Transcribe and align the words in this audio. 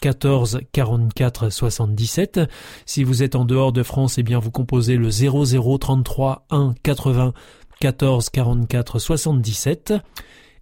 14 0.00 0.60
44 0.72 1.50
77. 1.50 2.40
Si 2.86 3.04
vous 3.04 3.22
êtes 3.22 3.34
en 3.34 3.44
dehors 3.44 3.72
de 3.72 3.82
France, 3.82 4.18
eh 4.18 4.22
bien 4.22 4.38
vous 4.38 4.50
composez 4.50 4.96
le 4.96 5.10
00 5.10 5.78
33 5.78 6.46
1 6.50 6.74
80 6.82 7.32
14 7.80 8.30
44 8.30 8.98
77. 8.98 9.94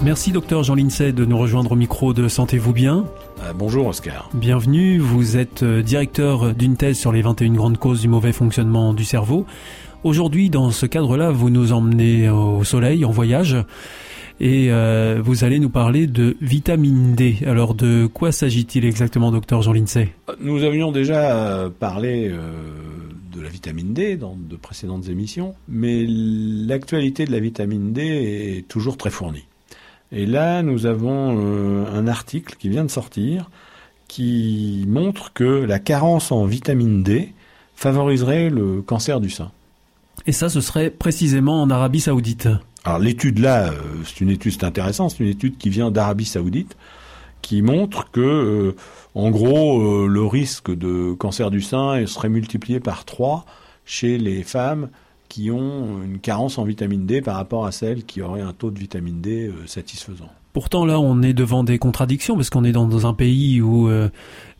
Merci 0.00 0.30
docteur 0.30 0.62
Jean 0.62 0.76
Lincey 0.76 1.12
de 1.12 1.24
nous 1.24 1.36
rejoindre 1.36 1.72
au 1.72 1.74
micro 1.74 2.14
de 2.14 2.28
Sentez-vous 2.28 2.72
bien. 2.72 3.04
Euh, 3.42 3.52
bonjour 3.52 3.88
Oscar. 3.88 4.30
Bienvenue, 4.32 4.98
vous 4.98 5.36
êtes 5.36 5.64
euh, 5.64 5.82
directeur 5.82 6.54
d'une 6.54 6.76
thèse 6.76 6.96
sur 6.96 7.10
les 7.10 7.20
21 7.20 7.54
grandes 7.54 7.78
causes 7.78 8.00
du 8.00 8.06
mauvais 8.06 8.32
fonctionnement 8.32 8.94
du 8.94 9.04
cerveau. 9.04 9.44
Aujourd'hui, 10.04 10.50
dans 10.50 10.70
ce 10.70 10.86
cadre-là, 10.86 11.32
vous 11.32 11.50
nous 11.50 11.72
emmenez 11.72 12.30
au 12.30 12.62
soleil 12.62 13.04
en 13.04 13.10
voyage 13.10 13.56
et 14.38 14.70
euh, 14.70 15.20
vous 15.20 15.42
allez 15.42 15.58
nous 15.58 15.68
parler 15.68 16.06
de 16.06 16.36
vitamine 16.40 17.16
D. 17.16 17.38
Alors 17.44 17.74
de 17.74 18.06
quoi 18.06 18.30
s'agit-il 18.30 18.84
exactement, 18.84 19.32
docteur 19.32 19.62
Jean 19.62 19.72
Lincey? 19.72 20.14
Nous 20.40 20.62
avions 20.62 20.92
déjà 20.92 21.68
parlé 21.80 22.30
de 22.30 23.40
la 23.40 23.48
vitamine 23.48 23.94
D 23.94 24.16
dans 24.16 24.36
de 24.36 24.54
précédentes 24.54 25.08
émissions, 25.08 25.56
mais 25.66 26.06
l'actualité 26.06 27.24
de 27.24 27.32
la 27.32 27.40
vitamine 27.40 27.92
D 27.92 28.02
est 28.02 28.68
toujours 28.68 28.96
très 28.96 29.10
fournie. 29.10 29.47
Et 30.10 30.26
là, 30.26 30.62
nous 30.62 30.86
avons 30.86 31.38
euh, 31.38 31.84
un 31.92 32.06
article 32.06 32.56
qui 32.58 32.68
vient 32.68 32.84
de 32.84 32.90
sortir 32.90 33.50
qui 34.06 34.86
montre 34.88 35.34
que 35.34 35.44
la 35.44 35.78
carence 35.78 36.32
en 36.32 36.46
vitamine 36.46 37.02
D 37.02 37.34
favoriserait 37.76 38.48
le 38.48 38.80
cancer 38.80 39.20
du 39.20 39.28
sein. 39.28 39.50
Et 40.26 40.32
ça, 40.32 40.48
ce 40.48 40.62
serait 40.62 40.88
précisément 40.90 41.62
en 41.62 41.68
Arabie 41.68 42.00
Saoudite. 42.00 42.48
Alors 42.84 42.98
l'étude 42.98 43.38
là, 43.38 43.68
euh, 43.68 43.74
c'est 44.04 44.22
une 44.22 44.30
étude, 44.30 44.52
c'est 44.52 44.64
intéressant, 44.64 45.10
c'est 45.10 45.20
une 45.20 45.28
étude 45.28 45.58
qui 45.58 45.68
vient 45.68 45.90
d'Arabie 45.90 46.24
Saoudite, 46.24 46.76
qui 47.42 47.60
montre 47.60 48.10
que, 48.10 48.20
euh, 48.20 48.76
en 49.14 49.30
gros, 49.30 50.08
le 50.08 50.24
risque 50.24 50.74
de 50.74 51.12
cancer 51.12 51.50
du 51.50 51.60
sein 51.60 52.06
serait 52.06 52.30
multiplié 52.30 52.80
par 52.80 53.04
3 53.04 53.44
chez 53.84 54.16
les 54.16 54.42
femmes 54.42 54.88
qui 55.28 55.50
ont 55.50 56.02
une 56.02 56.18
carence 56.18 56.58
en 56.58 56.64
vitamine 56.64 57.06
D 57.06 57.20
par 57.20 57.36
rapport 57.36 57.66
à 57.66 57.72
celles 57.72 58.04
qui 58.04 58.22
auraient 58.22 58.40
un 58.40 58.52
taux 58.52 58.70
de 58.70 58.78
vitamine 58.78 59.20
D 59.20 59.48
euh, 59.48 59.66
satisfaisant. 59.66 60.30
Pourtant 60.52 60.86
là, 60.86 60.98
on 60.98 61.22
est 61.22 61.34
devant 61.34 61.62
des 61.62 61.78
contradictions 61.78 62.34
parce 62.34 62.50
qu'on 62.50 62.64
est 62.64 62.72
dans 62.72 63.06
un 63.06 63.14
pays 63.14 63.60
où 63.60 63.88
euh, 63.88 64.08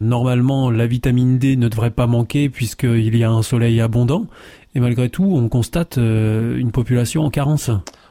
normalement 0.01 0.71
la 0.71 0.87
vitamine 0.87 1.39
D 1.39 1.57
ne 1.57 1.69
devrait 1.69 1.91
pas 1.91 2.07
manquer 2.07 2.51
puisqu'il 2.51 3.17
y 3.17 3.25
a 3.25 3.31
un 3.31 3.43
soleil 3.43 3.81
abondant. 3.81 4.27
Et 4.75 4.81
malgré 4.81 5.09
tout, 5.09 5.25
on 5.25 5.49
constate 5.49 5.99
euh, 5.99 6.59
une 6.59 6.71
population 6.71 7.25
en 7.25 7.31
carence. 7.31 7.71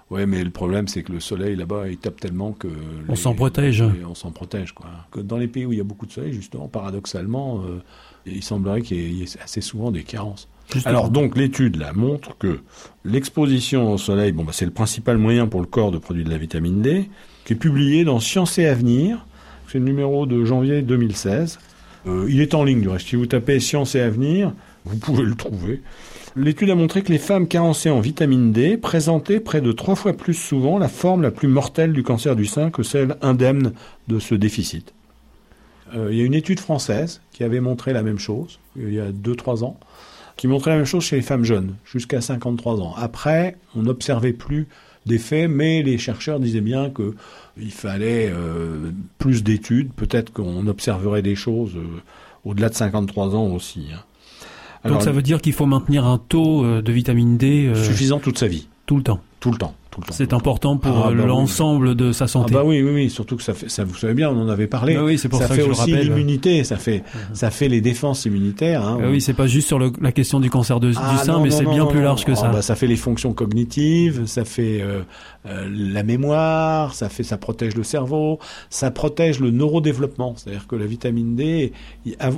Oui, 0.10 0.26
mais 0.26 0.44
le 0.44 0.50
problème, 0.50 0.88
c'est 0.88 1.04
que 1.04 1.12
le 1.12 1.20
soleil 1.20 1.56
là-bas, 1.56 1.88
il 1.90 1.98
tape 1.98 2.20
tellement 2.20 2.54
que. 2.54 2.70
on 3.08 3.16
s'en 3.16 3.36
protège. 3.36 3.84
on 4.10 4.16
s'en 4.16 4.32
protège, 4.32 4.72
quoi. 4.72 4.88
Dans 5.22 5.38
les 5.38 5.48
pays 5.48 5.66
où 5.66 5.74
il 5.74 5.78
y 5.78 5.82
a 5.82 5.84
beaucoup 5.84 6.06
de 6.06 6.12
soleil, 6.12 6.34
justement, 6.34 6.68
paradoxalement, 6.70 7.62
il 8.26 8.42
semblerait 8.42 8.82
qu'il 8.82 9.14
y 9.14 9.24
ait 9.24 9.42
assez 9.44 9.60
souvent 9.60 9.92
des 9.92 10.04
carences. 10.04 10.48
Alors 10.86 11.10
donc 11.10 11.38
l'étude 11.38 11.82
montre 11.96 12.38
que 12.38 12.60
l'exposition 13.06 13.94
au 13.94 13.98
soleil, 13.98 14.32
bon 14.32 14.44
bah, 14.44 14.52
c'est 14.54 14.66
le 14.66 14.72
principal 14.72 15.18
moyen 15.18 15.48
pour 15.48 15.62
le 15.62 15.66
corps 15.66 15.92
de 15.92 15.98
produire 15.98 16.26
de 16.26 16.30
la 16.30 16.38
vitamine 16.38 16.82
D, 16.82 17.10
qui 17.46 17.54
est 17.54 17.58
publié 17.58 18.04
dans 18.04 18.20
Science 18.20 18.58
et 18.58 18.68
Avenir. 18.68 19.26
C'est 19.70 19.80
le 19.80 19.86
numéro 19.86 20.26
de 20.26 20.44
janvier 20.44 20.82
2016. 20.82 21.60
Euh, 22.08 22.28
il 22.30 22.42
est 22.42 22.54
en 22.54 22.64
ligne 22.64 22.82
du 22.82 22.90
reste. 22.90 23.08
Si 23.08 23.16
vous 23.16 23.26
tapez 23.26 23.60
Science 23.60 23.96
et 23.96 24.02
Avenir, 24.02 24.54
vous 24.86 24.98
pouvez 24.98 25.24
le 25.24 25.36
trouver. 25.36 25.82
L'étude 26.36 26.70
a 26.70 26.76
montré 26.76 27.02
que 27.02 27.12
les 27.12 27.18
femmes 27.18 27.48
carencées 27.48 27.90
en 27.90 28.00
vitamine 28.00 28.52
D 28.52 28.78
présentaient 28.78 29.40
près 29.40 29.62
de 29.62 29.72
trois 29.72 29.96
fois 29.96 30.14
plus 30.14 30.36
souvent 30.36 30.78
la 30.78 30.88
forme 30.88 31.22
la 31.22 31.32
plus 31.32 31.48
mortelle 31.48 31.94
du 31.94 32.04
cancer 32.04 32.36
du 32.36 32.46
sein 32.46 32.70
que 32.70 32.84
celle 32.84 33.18
indemne 33.22 33.74
de 34.08 34.20
ce 34.20 34.36
déficit. 34.36 34.94
Euh, 35.96 36.10
il 36.12 36.18
y 36.18 36.22
a 36.22 36.26
une 36.26 36.34
étude 36.34 36.60
française 36.60 37.22
qui 37.32 37.44
avait 37.44 37.62
montré 37.62 37.94
la 37.94 38.04
même 38.04 38.20
chose 38.20 38.60
il 38.78 38.94
y 38.94 39.00
a 39.00 39.12
2-3 39.12 39.64
ans 39.64 39.80
qui 40.38 40.48
montrait 40.48 40.72
la 40.72 40.78
même 40.78 40.86
chose 40.86 41.04
chez 41.04 41.18
les 41.18 41.22
femmes 41.22 41.44
jeunes, 41.44 41.76
jusqu'à 41.84 42.22
53 42.22 42.80
ans. 42.80 42.94
Après, 42.96 43.58
on 43.76 43.84
n'observait 43.84 44.34
plus 44.34 44.68
d'effets, 45.08 45.48
mais 45.48 45.82
les 45.82 45.98
chercheurs 45.98 46.40
disaient 46.40 46.62
bien 46.62 46.92
qu'il 46.92 47.72
fallait 47.72 48.32
euh, 48.32 48.92
plus 49.18 49.44
d'études, 49.44 49.92
peut-être 49.94 50.32
qu'on 50.32 50.68
observerait 50.68 51.24
des 51.24 51.36
choses 51.36 51.76
euh, 51.76 52.02
au-delà 52.46 52.70
de 52.70 52.76
53 52.76 53.36
ans 53.36 53.48
aussi. 53.48 53.88
Hein. 53.94 54.02
Donc 54.88 55.02
ça 55.02 55.12
veut 55.12 55.24
dire 55.24 55.42
qu'il 55.42 55.54
faut 55.54 55.66
maintenir 55.66 56.06
un 56.06 56.18
taux 56.18 56.64
euh, 56.64 56.82
de 56.82 56.92
vitamine 56.92 57.38
D 57.38 57.72
suffisant 57.76 58.20
toute 58.20 58.38
sa 58.38 58.48
vie. 58.48 58.68
Tout 58.86 58.96
le 58.96 59.04
temps. 59.04 59.20
Tout 59.40 59.52
le 59.52 59.58
temps. 59.58 59.74
C'est 60.12 60.34
important 60.34 60.78
pour 60.78 61.06
ah, 61.06 61.12
bah 61.12 61.26
l'ensemble 61.26 61.96
de 61.96 62.12
sa 62.12 62.28
santé. 62.28 62.54
Ah 62.56 62.60
bah 62.60 62.64
oui, 62.66 62.82
oui, 62.82 62.92
oui, 62.92 63.10
surtout 63.10 63.36
que 63.36 63.44
ça 63.44 63.54
fait, 63.54 63.70
ça 63.70 63.84
vous 63.84 63.96
savez 63.96 64.14
bien, 64.14 64.30
on 64.30 64.40
en 64.40 64.50
avait 64.50 64.68
parlé. 64.68 64.96
Bah 64.96 65.04
oui, 65.04 65.18
c'est 65.18 65.30
pour 65.30 65.40
ça, 65.40 65.48
ça 65.48 65.56
fait 65.56 65.64
aussi 65.64 65.96
l'immunité, 65.96 66.64
ça 66.64 66.78
fait, 66.78 67.00
uh-huh. 67.00 67.34
ça 67.34 67.50
fait 67.50 67.68
les 67.68 67.82
défenses 67.82 68.26
immunitaires. 68.26 68.86
Hein. 68.86 68.98
Bah 69.02 69.08
oui, 69.10 69.22
c'est 69.22 69.34
pas 69.34 69.48
juste 69.48 69.68
sur 69.68 69.80
la 69.80 70.12
question 70.12 70.40
du 70.40 70.50
cancer 70.50 70.80
de, 70.80 70.92
du 70.92 70.98
ah, 71.00 71.18
sein, 71.18 71.42
mais 71.42 71.50
c'est 71.50 71.66
bien 71.66 71.86
plus 71.86 72.02
large 72.02 72.26
que 72.26 72.36
ça. 72.36 72.50
bah, 72.50 72.62
ça 72.62 72.76
fait 72.76 72.88
les 72.88 72.96
fonctions 72.96 73.34
cognitives, 73.34 74.26
ça 74.26 74.46
fait 74.46 74.82
euh, 74.82 75.02
euh, 75.46 75.68
la 75.72 76.04
mémoire, 76.04 76.94
ça 76.94 77.10
fait, 77.10 77.24
ça 77.24 77.38
protège 77.38 77.76
le 77.76 77.84
cerveau, 77.84 78.40
ça 78.70 78.92
protège 78.92 79.40
le 79.40 79.52
neurodéveloppement. 79.52 80.34
C'est-à-dire 80.36 80.68
que 80.68 80.76
la 80.76 80.86
vitamine 80.86 81.36
D, 81.36 81.74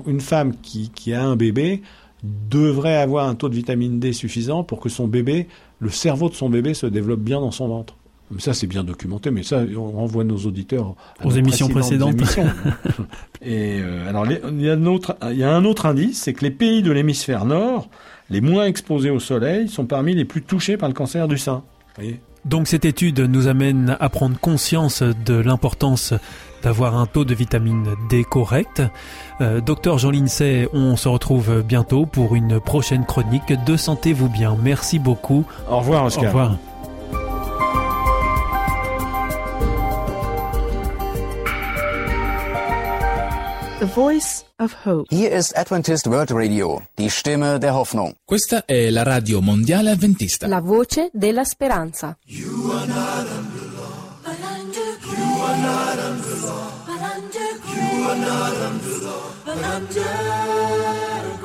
une 0.08 0.22
femme 0.22 0.54
qui, 0.62 0.92
qui 0.94 1.14
a 1.14 1.24
un 1.24 1.36
bébé 1.36 1.82
devrait 2.24 2.98
avoir 2.98 3.28
un 3.28 3.36
taux 3.36 3.50
de 3.50 3.56
vitamine 3.56 4.00
D 4.00 4.14
suffisant 4.14 4.64
pour 4.64 4.80
que 4.80 4.90
son 4.90 5.08
bébé, 5.08 5.48
le 5.80 5.90
cerveau 5.90 6.30
de 6.30 6.36
son 6.36 6.50
bébé 6.50 6.74
se 6.74 6.86
développe 6.86 7.22
bien 7.22 7.40
dans 7.40 7.52
son 7.52 7.68
ventre. 7.68 7.96
Ça, 8.38 8.54
c'est 8.54 8.68
bien 8.68 8.84
documenté, 8.84 9.32
mais 9.32 9.42
ça, 9.42 9.64
on 9.76 9.92
renvoie 9.92 10.24
nos 10.24 10.38
auditeurs 10.38 10.94
aux 11.24 11.32
émissions 11.32 11.68
précédentes. 11.68 12.16
Et 13.42 13.80
euh, 13.82 14.08
alors, 14.08 14.28
il 14.28 14.62
y, 14.62 14.70
a 14.70 14.74
un 14.74 14.86
autre, 14.86 15.18
il 15.32 15.38
y 15.38 15.44
a 15.44 15.52
un 15.52 15.66
autre 15.66 15.88
indice, 15.88 16.22
c'est 16.22 16.34
que 16.34 16.44
les 16.44 16.52
pays 16.52 16.84
de 16.84 16.92
l'hémisphère 16.92 17.46
nord, 17.46 17.90
les 18.30 18.42
moins 18.42 18.66
exposés 18.66 19.10
au 19.10 19.20
soleil, 19.20 19.68
sont 19.68 19.86
parmi 19.86 20.14
les 20.14 20.26
plus 20.26 20.44
touchés 20.44 20.78
par 20.78 20.90
le 20.90 20.94
cancer 20.94 21.28
du 21.28 21.40
sein. 21.40 21.64
Donc 22.46 22.68
cette 22.68 22.86
étude 22.86 23.20
nous 23.20 23.48
amène 23.48 23.98
à 24.00 24.10
prendre 24.10 24.38
conscience 24.40 25.02
de 25.02 25.34
l'importance 25.34 26.14
d'avoir 26.64 26.96
un 26.96 27.06
taux 27.06 27.26
de 27.26 27.34
vitamine 27.34 27.96
D 28.10 28.24
correct. 28.24 28.82
Euh, 29.42 29.62
docteur 29.62 29.98
Jean 29.98 30.12
Lincey, 30.12 30.68
on 30.74 30.96
se 30.96 31.08
retrouve 31.08 31.62
bientôt 31.64 32.06
pour 32.06 32.36
une 32.36 32.60
prochaine 32.60 33.06
chronique 33.06 33.54
de 33.66 33.78
Sentez-vous 33.78 34.30
bien. 34.30 34.58
Merci 34.62 35.00
beaucoup. 35.00 35.46
Au 35.70 35.80
revoir 35.80 36.06
Oscar. 36.06 36.24
Au 36.24 36.28
revoir. 36.28 36.58
The 43.80 43.86
Voice 43.86 44.44
of 44.60 44.76
Hope. 44.86 45.08
Hier 45.10 45.32
ist 45.32 45.56
Adventist 45.56 46.06
World 46.06 46.32
Radio, 46.34 46.82
die 46.98 47.10
Stimme 47.10 47.60
der 47.60 47.74
Hoffnung. 47.74 48.14
Questa 48.26 48.66
è 48.66 48.90
la 48.90 49.04
radio 49.04 49.40
mondiale 49.40 49.92
adventista. 49.92 50.48
La 50.48 50.60
voce 50.60 51.10
della 51.14 51.46
speranza. 51.46 52.18
You 52.26 52.72
are 52.74 52.86
not 52.86 53.26
under 53.30 53.72
law, 53.78 54.20
but 54.22 54.38
under 54.44 54.98
grace. 55.00 55.18
You 55.18 55.44
are 55.44 55.58
not 55.62 55.98
under 55.98 56.29
are 58.10 58.16
not 58.18 58.56
under 58.70 58.98
law, 59.06 59.26
but 59.46 59.64
under 59.76 60.16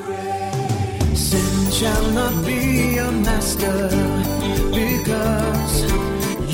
grace. 0.01 1.19
Since 1.29 1.75
shall 1.77 2.05
not 2.19 2.35
be 2.45 2.59
your 2.97 3.11
master 3.27 3.89
because 4.79 5.75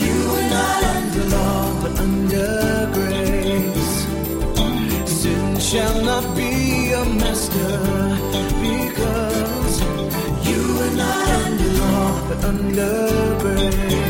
you 0.03 0.17
are 0.37 0.49
not 0.57 0.83
under 0.95 1.25
law 1.35 1.63
but 1.81 1.93
under 2.05 2.89
grace. 2.97 3.93
Sin 5.19 5.59
shall 5.59 5.97
not 6.09 6.25
be 6.35 6.49
your 6.93 7.07
master 7.23 7.73
because 8.67 9.75
you 10.49 10.61
are 10.85 10.95
not 11.03 11.27
under 11.45 11.71
law 11.81 12.07
but 12.27 12.39
under 12.51 12.93
grace. 13.43 14.00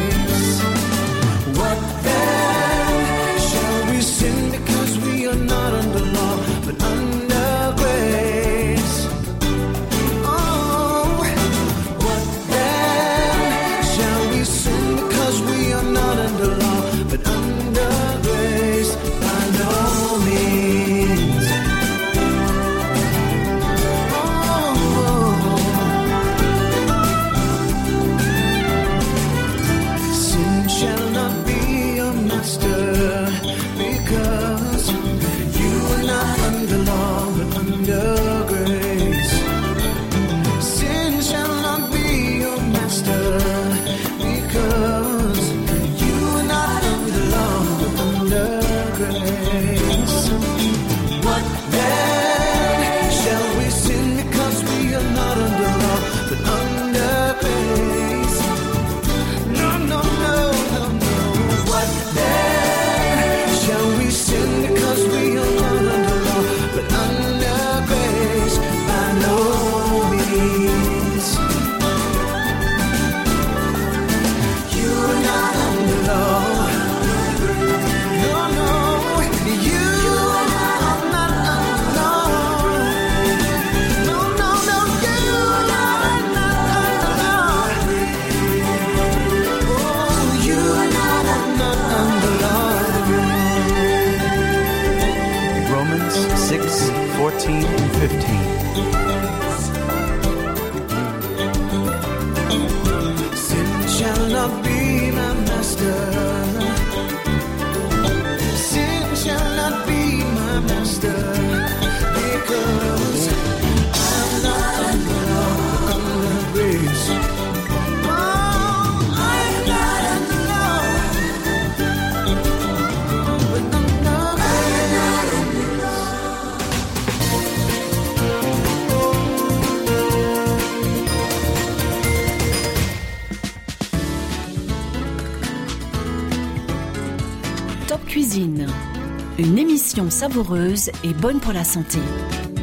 Savoureuse 139.91 140.89
et 141.03 141.13
bonne 141.13 141.41
pour 141.41 141.51
la 141.51 141.65
santé. 141.65 141.97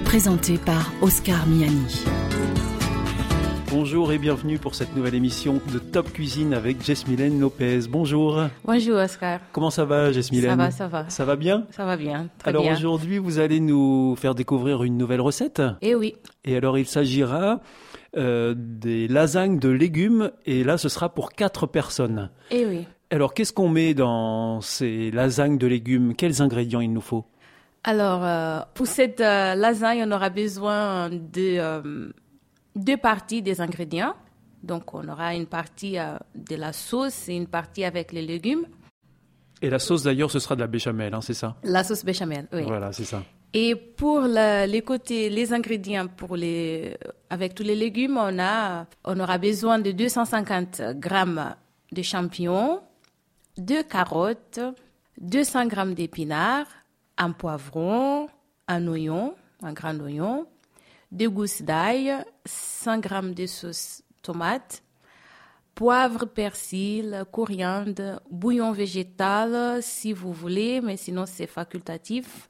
Présentée 0.06 0.56
par 0.56 0.90
Oscar 1.02 1.46
Miani. 1.46 2.04
Bonjour 3.70 4.12
et 4.12 4.18
bienvenue 4.18 4.58
pour 4.58 4.74
cette 4.74 4.96
nouvelle 4.96 5.14
émission 5.14 5.60
de 5.70 5.78
Top 5.78 6.10
Cuisine 6.10 6.54
avec 6.54 6.82
Jesmylène 6.82 7.38
Lopez. 7.38 7.80
Bonjour. 7.90 8.40
Bonjour 8.64 8.96
Oscar. 8.96 9.40
Comment 9.52 9.68
ça 9.68 9.84
va 9.84 10.10
Jesmylène 10.10 10.52
Ça 10.52 10.56
va, 10.56 10.70
ça 10.70 10.88
va. 10.88 11.10
Ça 11.10 11.24
va 11.26 11.36
bien? 11.36 11.66
Ça 11.70 11.84
va 11.84 11.98
bien, 11.98 12.30
très 12.38 12.48
Alors 12.48 12.64
aujourd'hui, 12.66 13.18
vous 13.18 13.38
allez 13.38 13.60
nous 13.60 14.16
faire 14.16 14.34
découvrir 14.34 14.82
une 14.82 14.96
nouvelle 14.96 15.20
recette. 15.20 15.60
Eh 15.82 15.94
oui, 15.94 16.14
Et 16.46 16.56
alors, 16.56 16.78
il 16.78 16.86
s'agira 16.86 17.60
euh, 18.16 18.54
des 18.56 19.06
lasagnes 19.06 19.58
de 19.58 19.68
légumes. 19.68 20.30
Et 20.46 20.64
là, 20.64 20.78
ce 20.78 20.88
sera 20.88 21.10
pour 21.10 21.32
quatre 21.32 21.66
personnes. 21.66 22.30
eh 22.50 22.64
oui. 22.64 22.67
Alors, 23.10 23.32
qu'est-ce 23.32 23.52
qu'on 23.52 23.68
met 23.70 23.94
dans 23.94 24.60
ces 24.60 25.10
lasagnes 25.10 25.56
de 25.58 25.66
légumes? 25.66 26.14
Quels 26.14 26.42
ingrédients 26.42 26.80
il 26.80 26.92
nous 26.92 27.00
faut? 27.00 27.24
Alors, 27.84 28.22
euh, 28.24 28.60
pour 28.74 28.86
cette 28.86 29.20
euh, 29.20 29.54
lasagne, 29.54 30.04
on 30.06 30.12
aura 30.12 30.28
besoin 30.28 31.08
de 31.08 31.58
euh, 31.58 32.10
deux 32.76 32.96
parties 32.98 33.40
des 33.40 33.60
ingrédients. 33.60 34.14
Donc, 34.62 34.92
on 34.92 35.08
aura 35.08 35.34
une 35.34 35.46
partie 35.46 35.96
de 36.34 36.56
la 36.56 36.72
sauce 36.72 37.28
et 37.28 37.34
une 37.34 37.46
partie 37.46 37.84
avec 37.84 38.12
les 38.12 38.22
légumes. 38.22 38.66
Et 39.62 39.70
la 39.70 39.78
sauce, 39.78 40.02
d'ailleurs, 40.02 40.30
ce 40.30 40.38
sera 40.40 40.54
de 40.56 40.60
la 40.60 40.66
béchamel, 40.66 41.14
hein, 41.14 41.20
c'est 41.20 41.32
ça? 41.34 41.56
La 41.62 41.84
sauce 41.84 42.04
béchamel, 42.04 42.46
oui. 42.52 42.62
Voilà, 42.64 42.92
c'est 42.92 43.04
ça. 43.04 43.22
Et 43.54 43.74
pour 43.74 44.20
la- 44.20 44.66
les 44.66 44.82
côtés, 44.82 45.30
les 45.30 45.52
ingrédients 45.54 46.08
pour 46.08 46.36
les, 46.36 46.96
avec 47.30 47.54
tous 47.54 47.62
les 47.62 47.74
légumes, 47.76 48.18
on 48.18 48.38
a, 48.38 48.86
on 49.04 49.18
aura 49.20 49.38
besoin 49.38 49.78
de 49.78 49.92
250 49.92 50.82
grammes 50.96 51.54
de 51.92 52.02
champignons, 52.02 52.80
deux 53.58 53.82
carottes, 53.82 54.60
200 55.20 55.66
grammes 55.66 55.94
d'épinards, 55.94 56.68
un 57.16 57.32
poivron, 57.32 58.28
un 58.68 58.86
oignon, 58.86 59.34
un 59.62 59.72
grand 59.72 59.98
oignon, 60.00 60.46
deux 61.10 61.28
gousses 61.28 61.62
d'ail, 61.62 62.14
100 62.46 62.98
grammes 63.00 63.34
de 63.34 63.46
sauce 63.46 64.02
tomate, 64.22 64.82
poivre, 65.74 66.24
persil, 66.26 67.24
coriandre, 67.32 68.20
bouillon 68.30 68.72
végétal 68.72 69.82
si 69.82 70.12
vous 70.12 70.32
voulez, 70.32 70.80
mais 70.80 70.96
sinon 70.96 71.24
c'est 71.26 71.46
facultatif 71.46 72.48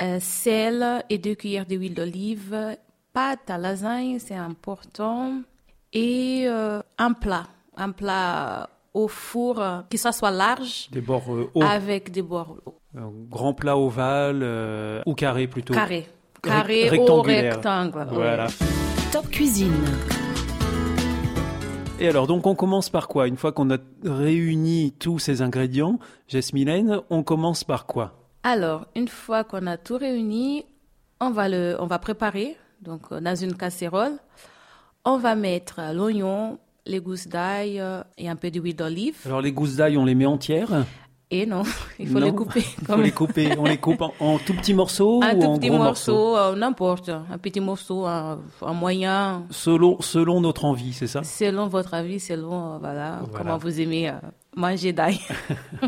euh, 0.00 0.18
sel 0.20 1.04
et 1.08 1.18
deux 1.18 1.34
cuillères 1.34 1.66
d'huile 1.66 1.94
d'olive, 1.94 2.76
pâte 3.12 3.48
à 3.48 3.58
lasagne, 3.58 4.18
c'est 4.18 4.34
important, 4.34 5.40
et 5.92 6.44
euh, 6.48 6.82
un 6.98 7.12
plat, 7.12 7.46
un 7.76 7.92
plat 7.92 8.68
au 8.94 9.08
four 9.08 9.60
euh, 9.60 9.80
qui 9.90 9.98
soit, 9.98 10.30
large 10.30 10.88
Des 10.90 11.00
bords 11.00 11.24
euh, 11.34 11.50
hauts, 11.54 11.62
avec 11.62 12.10
des 12.12 12.22
bords 12.22 12.56
un 12.96 13.10
grand 13.28 13.52
plat 13.54 13.76
ovale 13.76 14.40
euh, 14.42 15.02
ou 15.04 15.14
carré 15.14 15.48
plutôt 15.48 15.74
carrés, 15.74 16.06
Rec- 16.06 16.42
carrés 16.42 16.86
ou 16.86 16.90
rectangulaire. 16.92 17.54
rectangles. 17.54 18.06
Voilà. 18.12 18.46
Top 19.10 19.28
Cuisine. 19.28 19.74
Et 22.00 22.08
alors, 22.08 22.26
donc, 22.26 22.46
on 22.46 22.54
commence 22.54 22.90
par 22.90 23.06
quoi? 23.08 23.28
Une 23.28 23.36
fois 23.36 23.52
qu'on 23.52 23.70
a 23.70 23.78
réuni 24.04 24.92
tous 24.98 25.18
ces 25.20 25.42
ingrédients, 25.42 25.98
Jesmylène, 26.28 27.00
on 27.08 27.22
commence 27.22 27.62
par 27.64 27.86
quoi? 27.86 28.12
Alors, 28.42 28.86
une 28.96 29.08
fois 29.08 29.44
qu'on 29.44 29.66
a 29.68 29.76
tout 29.76 29.96
réuni, 29.96 30.64
on 31.20 31.30
va 31.30 31.48
le, 31.48 31.76
on 31.78 31.86
va 31.86 31.98
préparer. 32.00 32.56
Donc, 32.82 33.12
dans 33.14 33.34
une 33.36 33.54
casserole, 33.56 34.12
on 35.04 35.18
va 35.18 35.34
mettre 35.36 35.80
l'oignon, 35.94 36.58
les 36.86 37.00
gousses 37.00 37.26
d'ail 37.28 37.80
euh, 37.80 38.02
et 38.18 38.28
un 38.28 38.36
peu 38.36 38.50
d'huile 38.50 38.76
d'olive. 38.76 39.16
Alors, 39.26 39.40
les 39.40 39.52
gousses 39.52 39.76
d'ail, 39.76 39.96
on 39.96 40.04
les 40.04 40.14
met 40.14 40.26
entières 40.26 40.84
Et 41.30 41.46
non, 41.46 41.62
il 41.98 42.06
faut 42.08 42.18
Non, 42.20 42.26
les 42.26 42.32
couper. 42.34 42.60
Il 42.80 42.86
faut 42.86 43.00
les 43.00 43.10
couper. 43.10 43.56
On 43.58 43.64
les 43.64 43.78
coupe 43.78 44.02
en, 44.02 44.12
en 44.20 44.38
tout 44.38 44.52
petits 44.54 44.74
morceaux 44.74 45.22
un 45.22 45.34
ou 45.34 45.40
tout 45.40 45.46
en 45.46 45.58
petit 45.58 45.68
gros 45.68 45.78
morceau, 45.78 46.12
morceaux 46.12 46.36
euh, 46.36 46.56
n'importe, 46.56 47.08
un 47.08 47.38
petit 47.38 47.60
morceau, 47.60 48.04
un, 48.06 48.38
un 48.62 48.72
moyen, 48.74 49.44
selon, 49.50 50.00
selon 50.00 50.40
notre 50.42 50.64
envie, 50.66 50.92
c'est 50.92 51.06
ça? 51.06 51.22
Selon 51.24 51.66
votre 51.68 51.94
avis, 51.94 52.20
selon 52.20 52.74
euh, 52.74 52.78
voilà, 52.78 53.20
Voilà. 53.22 53.38
comment 53.38 53.56
vous 53.58 53.80
aimez 53.80 54.12
manger 54.56 54.92
d'ail. 54.92 55.18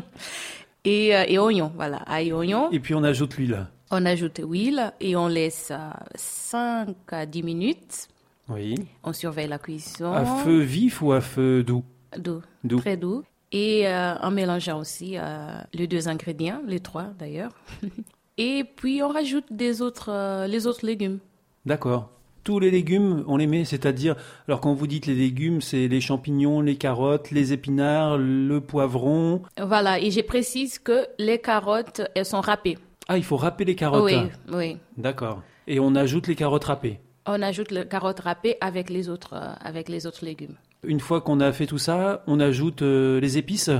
et, 0.85 1.09
et 1.11 1.39
oignon, 1.39 1.73
voilà, 1.77 1.99
ail 2.07 2.33
oignon. 2.33 2.71
Et 2.73 2.81
puis, 2.81 2.95
on 2.95 3.03
ajoute 3.05 3.37
l'huile. 3.37 3.67
On 3.91 4.05
ajoute 4.05 4.41
l'huile 4.41 4.93
et 5.01 5.15
on 5.17 5.29
laisse 5.29 5.69
euh, 5.71 5.91
5 6.17 6.89
à 7.13 7.27
10 7.27 7.43
minutes 7.45 8.09
Oui. 8.49 8.77
On 9.03 9.13
surveille 9.13 9.49
la 9.49 9.59
cuisson. 9.59 10.13
À 10.13 10.25
feu 10.25 10.61
vif 10.61 11.03
ou 11.03 11.13
à 11.13 11.21
feu 11.21 11.63
doux? 11.65 11.85
Doux, 12.17 12.41
Doux. 12.65 12.79
très 12.79 12.97
doux. 12.97 13.25
Et 13.53 13.87
euh, 13.87 14.15
en 14.21 14.31
mélangeant 14.31 14.79
aussi 14.79 15.15
euh, 15.17 15.59
les 15.73 15.87
deux 15.87 16.09
ingrédients, 16.09 16.61
les 16.67 16.81
trois 16.81 17.09
d'ailleurs. 17.19 17.53
Et 18.39 18.65
puis 18.77 19.03
on 19.03 19.09
rajoute 19.09 19.47
des 19.51 19.83
autres, 19.83 20.11
euh, 20.13 20.47
les 20.47 20.67
autres 20.67 20.85
légumes. 20.85 21.19
D'accord. 21.65 22.11
Tous 22.45 22.61
les 22.61 22.71
légumes, 22.71 23.25
on 23.27 23.39
les 23.39 23.49
met, 23.49 23.65
c'est-à-dire, 23.65 24.15
alors 24.47 24.61
quand 24.61 24.73
vous 24.73 24.87
dites 24.87 25.07
les 25.07 25.15
légumes, 25.17 25.61
c'est 25.61 25.89
les 25.89 26.01
champignons, 26.01 26.61
les 26.61 26.77
carottes, 26.77 27.33
les 27.33 27.53
épinards, 27.53 28.19
le 28.19 28.61
poivron. 28.61 29.43
Voilà, 29.61 29.99
et 29.99 30.13
je 30.13 30.21
précise 30.21 30.79
que 30.79 31.07
les 31.19 31.39
carottes, 31.41 32.03
elles 32.15 32.25
sont 32.25 32.41
râpées. 32.41 32.79
Ah, 33.09 33.17
il 33.17 33.25
faut 33.25 33.37
râper 33.37 33.65
les 33.65 33.75
carottes. 33.75 34.05
Oui, 34.05 34.17
oui. 34.53 34.77
D'accord. 34.97 35.43
Et 35.67 35.81
on 35.81 35.97
ajoute 35.97 36.29
les 36.29 36.37
carottes 36.37 36.65
râpées. 36.65 37.01
On 37.27 37.43
ajoute 37.43 37.71
les 37.73 37.87
carottes 37.87 38.21
râpées 38.21 38.57
avec 38.61 38.89
les 38.91 39.09
autres, 39.09 39.35
euh, 39.35 39.53
avec 39.61 39.89
les 39.89 40.07
autres 40.07 40.25
légumes. 40.25 40.55
Une 40.85 41.01
fois 41.01 41.21
qu'on 41.21 41.41
a 41.41 41.53
fait 41.53 41.67
tout 41.67 41.79
ça, 41.79 42.23
on 42.27 42.39
ajoute 42.39 42.83
euh, 42.83 43.19
les 43.21 43.39
épices 43.39 43.71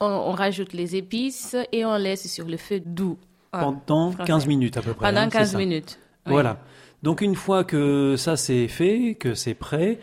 On, 0.00 0.06
on 0.06 0.32
rajoute 0.32 0.72
les 0.72 0.96
épices 0.96 1.56
et 1.72 1.84
on 1.84 1.96
laisse 1.96 2.30
sur 2.30 2.46
le 2.46 2.56
feu 2.56 2.80
doux. 2.84 3.18
Pendant 3.52 4.10
français. 4.10 4.24
15 4.26 4.46
minutes 4.46 4.76
à 4.76 4.82
peu 4.82 4.94
près. 4.94 5.06
Pendant 5.08 5.20
hein, 5.22 5.28
c'est 5.30 5.38
15 5.38 5.52
ça. 5.52 5.58
minutes. 5.58 5.98
oui. 6.26 6.32
Voilà. 6.32 6.58
Donc 7.04 7.20
une 7.20 7.36
fois 7.36 7.64
que 7.64 8.16
ça 8.16 8.36
c'est 8.36 8.66
fait, 8.66 9.14
que 9.14 9.34
c'est 9.34 9.54
prêt, 9.54 9.98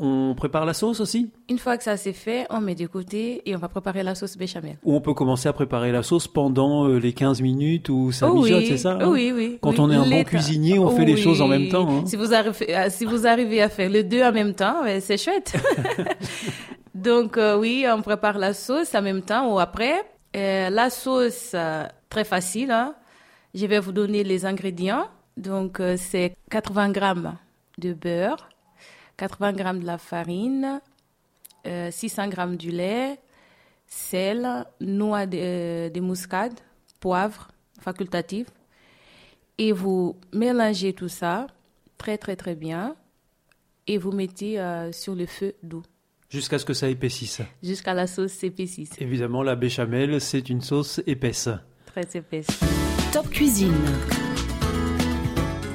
on 0.00 0.34
prépare 0.34 0.64
la 0.66 0.72
sauce 0.74 0.98
aussi? 1.00 1.30
Une 1.48 1.58
fois 1.58 1.76
que 1.76 1.84
ça 1.84 1.96
c'est 1.96 2.12
fait, 2.12 2.46
on 2.50 2.60
met 2.60 2.74
de 2.74 2.86
côté 2.86 3.42
et 3.44 3.54
on 3.54 3.58
va 3.58 3.68
préparer 3.68 4.02
la 4.02 4.14
sauce 4.14 4.36
béchamel. 4.36 4.78
Ou 4.84 4.94
on 4.94 5.00
peut 5.00 5.14
commencer 5.14 5.48
à 5.48 5.52
préparer 5.52 5.92
la 5.92 6.02
sauce 6.02 6.26
pendant 6.26 6.88
euh, 6.88 6.98
les 6.98 7.12
15 7.12 7.42
minutes 7.42 7.88
où 7.90 8.10
ça 8.12 8.30
Oh 8.30 8.34
mijote, 8.42 8.60
oui, 8.60 8.66
c'est 8.66 8.76
ça 8.78 8.92
hein? 9.00 9.08
oui, 9.08 9.32
oui. 9.34 9.58
Quand 9.60 9.70
oui. 9.70 9.76
on 9.80 9.90
est 9.90 9.96
un 9.96 10.08
bon 10.08 10.24
cuisinier, 10.24 10.78
on 10.78 10.88
fait 10.90 11.04
les 11.04 11.14
Oui. 11.14 11.20
choses 11.22 11.40
en 11.42 11.48
même 11.48 11.68
temps. 11.68 11.88
hein. 11.88 12.02
Si 12.06 12.16
vous 12.16 12.32
arrivez, 12.34 12.74
à- 12.74 12.90
si 12.90 13.04
vous 13.04 13.26
arrivez 13.26 13.60
à 13.62 13.68
faire 13.68 13.90
les 13.90 14.02
deux 14.02 14.22
en 14.22 14.32
même 14.32 14.54
temps, 14.54 14.82
ouais, 14.82 15.00
c'est 15.00 15.18
chouette. 15.18 15.54
Donc 16.94 17.36
euh, 17.38 17.56
oui, 17.58 17.86
on 17.88 18.02
prépare 18.02 18.38
la 18.38 18.52
sauce 18.52 18.94
en 18.94 19.02
même 19.02 19.22
temps 19.22 19.52
ou 19.54 19.58
après. 19.58 19.94
Euh, 20.36 20.70
la 20.70 20.90
sauce, 20.90 21.52
euh, 21.54 21.84
très 22.08 22.24
facile. 22.24 22.70
hein. 22.70 22.94
Je 23.54 23.66
vais 23.66 23.80
vous 23.80 23.92
donner 23.92 24.22
les 24.24 24.44
ingrédients. 24.46 25.06
Donc 25.36 25.80
c'est 25.96 26.34
80 26.50 26.90
grammes 26.90 27.34
de 27.78 27.94
beurre, 27.94 28.49
80 29.20 29.52
grammes 29.52 29.80
de 29.80 29.86
la 29.86 29.98
farine, 29.98 30.80
euh, 31.66 31.90
600 31.90 32.28
grammes 32.28 32.56
du 32.56 32.70
lait, 32.70 33.18
sel, 33.86 34.64
noix 34.80 35.26
de, 35.26 35.38
euh, 35.38 35.90
de 35.90 36.00
muscade, 36.00 36.58
poivre 37.00 37.48
facultatif. 37.80 38.46
Et 39.58 39.72
vous 39.72 40.16
mélangez 40.32 40.94
tout 40.94 41.10
ça 41.10 41.48
très 41.98 42.16
très 42.16 42.34
très 42.34 42.54
bien 42.54 42.96
et 43.86 43.98
vous 43.98 44.10
mettez 44.10 44.58
euh, 44.58 44.90
sur 44.90 45.14
le 45.14 45.26
feu 45.26 45.54
doux 45.62 45.82
Jusqu'à 46.30 46.58
ce 46.58 46.64
que 46.64 46.72
ça 46.72 46.88
épaississe. 46.88 47.42
jusqu'à 47.62 47.92
la 47.92 48.06
sauce 48.06 48.32
s'épaississe. 48.32 48.92
Évidemment, 48.98 49.42
la 49.42 49.56
béchamel, 49.56 50.20
c'est 50.20 50.48
une 50.48 50.62
sauce 50.62 51.02
épaisse. 51.06 51.50
Très 51.84 52.06
épaisse. 52.14 52.46
Top 53.12 53.28
Cuisine. 53.28 53.74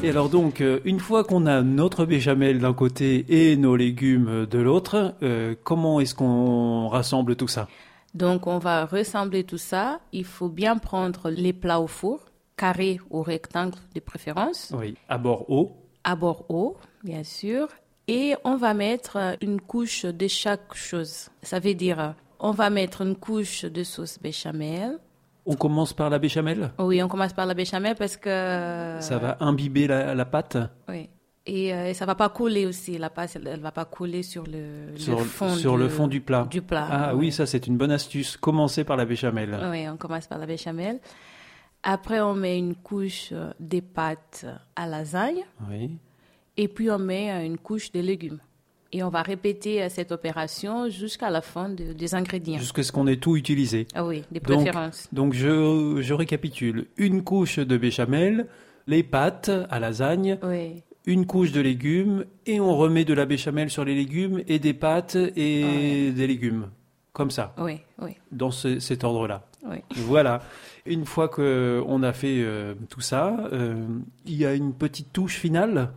Et 0.05 0.09
alors 0.09 0.29
donc, 0.29 0.61
euh, 0.61 0.81
une 0.85 0.99
fois 0.99 1.23
qu'on 1.23 1.47
a 1.47 1.63
notre 1.63 2.05
béchamel 2.05 2.59
d'un 2.59 2.75
côté 2.75 3.25
et 3.27 3.57
nos 3.57 3.75
légumes 3.75 4.45
de 4.45 4.59
l'autre, 4.59 5.15
euh, 5.23 5.55
comment 5.63 5.99
est-ce 5.99 6.13
qu'on 6.13 6.87
rassemble 6.89 7.35
tout 7.35 7.47
ça? 7.47 7.67
Donc 8.13 8.45
on 8.45 8.59
va 8.59 8.85
ressembler 8.85 9.43
tout 9.43 9.57
ça. 9.57 10.01
Il 10.11 10.23
faut 10.25 10.47
bien 10.47 10.77
prendre 10.77 11.31
les 11.31 11.53
plats 11.53 11.79
au 11.79 11.87
four, 11.87 12.19
carré 12.55 12.99
ou 13.09 13.23
rectangle 13.23 13.79
de 13.95 13.99
préférence, 13.99 14.71
Oui. 14.77 14.93
À 15.09 15.17
bord 15.17 15.49
haut. 15.49 15.75
à 16.03 16.15
bord 16.15 16.45
haut, 16.49 16.77
bien 17.03 17.23
sûr. 17.23 17.67
Et 18.07 18.35
on 18.43 18.57
va 18.57 18.75
mettre 18.75 19.17
une 19.41 19.59
couche 19.59 20.05
de 20.05 20.27
chaque 20.27 20.75
chose. 20.75 21.29
Ça 21.41 21.57
veut 21.57 21.73
dire, 21.73 22.13
on 22.39 22.51
va 22.51 22.69
mettre 22.69 23.01
une 23.01 23.15
couche 23.15 23.65
de 23.65 23.83
sauce 23.83 24.19
béchamel. 24.21 24.99
On 25.45 25.55
commence 25.55 25.93
par 25.93 26.09
la 26.09 26.17
béchamel 26.19 26.71
Oui, 26.79 27.01
on 27.03 27.07
commence 27.07 27.33
par 27.33 27.45
la 27.45 27.53
béchamel 27.53 27.95
parce 27.95 28.17
que... 28.17 28.97
Ça 28.99 29.17
va 29.19 29.37
imbiber 29.39 29.87
la, 29.87 30.15
la 30.15 30.25
pâte 30.25 30.57
Oui. 30.89 31.09
Et, 31.47 31.71
euh, 31.73 31.89
et 31.89 31.93
ça 31.93 32.07
va 32.07 32.15
pas 32.15 32.29
couler 32.29 32.65
aussi. 32.65 32.97
La 32.97 33.11
pâte, 33.11 33.35
elle, 33.35 33.47
elle 33.47 33.59
va 33.59 33.71
pas 33.71 33.85
couler 33.85 34.23
sur 34.23 34.43
le, 34.47 34.87
fond, 35.25 35.49
sur 35.53 35.73
du, 35.73 35.83
le 35.83 35.89
fond 35.89 36.07
du 36.07 36.19
plat. 36.21 36.47
du 36.49 36.63
plat. 36.63 36.87
Ah 36.89 37.15
oui, 37.15 37.31
ça 37.31 37.45
c'est 37.45 37.67
une 37.67 37.77
bonne 37.77 37.91
astuce. 37.91 38.35
Commencer 38.37 38.83
par 38.83 38.97
la 38.97 39.05
béchamel. 39.05 39.55
Oui, 39.69 39.87
on 39.87 39.97
commence 39.97 40.25
par 40.25 40.39
la 40.39 40.47
béchamel. 40.47 40.99
Après, 41.83 42.19
on 42.19 42.33
met 42.33 42.57
une 42.57 42.73
couche 42.73 43.29
euh, 43.31 43.51
des 43.59 43.83
pâtes 43.83 44.47
à 44.75 44.87
lasagne. 44.87 45.43
Oui. 45.69 45.91
Et 46.57 46.67
puis, 46.67 46.89
on 46.89 46.97
met 46.97 47.31
euh, 47.31 47.45
une 47.45 47.59
couche 47.59 47.91
de 47.91 47.99
légumes. 47.99 48.39
Et 48.91 49.03
on 49.03 49.09
va 49.09 49.21
répéter 49.23 49.83
euh, 49.83 49.89
cette 49.89 50.11
opération 50.11 50.89
jusqu'à 50.89 51.29
la 51.29 51.41
fin 51.41 51.69
de- 51.69 51.93
des 51.93 52.15
ingrédients. 52.15 52.59
Jusqu'à 52.59 52.83
ce 52.83 52.91
qu'on 52.91 53.07
ait 53.07 53.17
tout 53.17 53.35
utilisé. 53.35 53.87
Ah 53.93 54.05
oui, 54.05 54.23
des 54.31 54.39
préférences. 54.39 55.07
Donc 55.11 55.33
je, 55.33 55.97
je 56.01 56.13
récapitule. 56.13 56.87
Une 56.97 57.23
couche 57.23 57.59
de 57.59 57.77
béchamel, 57.77 58.47
les 58.87 59.03
pâtes 59.03 59.51
à 59.69 59.79
lasagne, 59.79 60.37
Oui, 60.43 60.83
une 61.05 61.25
couche 61.25 61.51
de 61.51 61.61
légumes, 61.61 62.25
et 62.45 62.59
on 62.59 62.75
remet 62.77 63.03
de 63.05 63.13
la 63.13 63.25
béchamel 63.25 63.69
sur 63.69 63.83
les 63.85 63.95
légumes, 63.95 64.41
et 64.47 64.59
des 64.59 64.73
pâtes 64.73 65.15
et 65.35 66.11
des 66.11 66.27
légumes. 66.27 66.69
Comme 67.13 67.31
ça, 67.31 67.53
oui, 67.57 67.79
oui, 68.01 68.11
dans 68.31 68.51
ce- 68.51 68.79
cet 68.79 69.03
ordre-là. 69.03 69.43
oui. 69.69 69.77
Voilà. 69.95 70.41
Une 70.85 71.05
fois 71.05 71.29
qu'on 71.29 72.03
a 72.03 72.13
fait 72.13 72.41
euh, 72.41 72.75
tout 72.89 73.01
ça, 73.01 73.47
euh, 73.53 73.87
il 74.25 74.35
y 74.35 74.45
a 74.45 74.53
une 74.53 74.73
petite 74.73 75.11
touche 75.13 75.35
finale? 75.37 75.89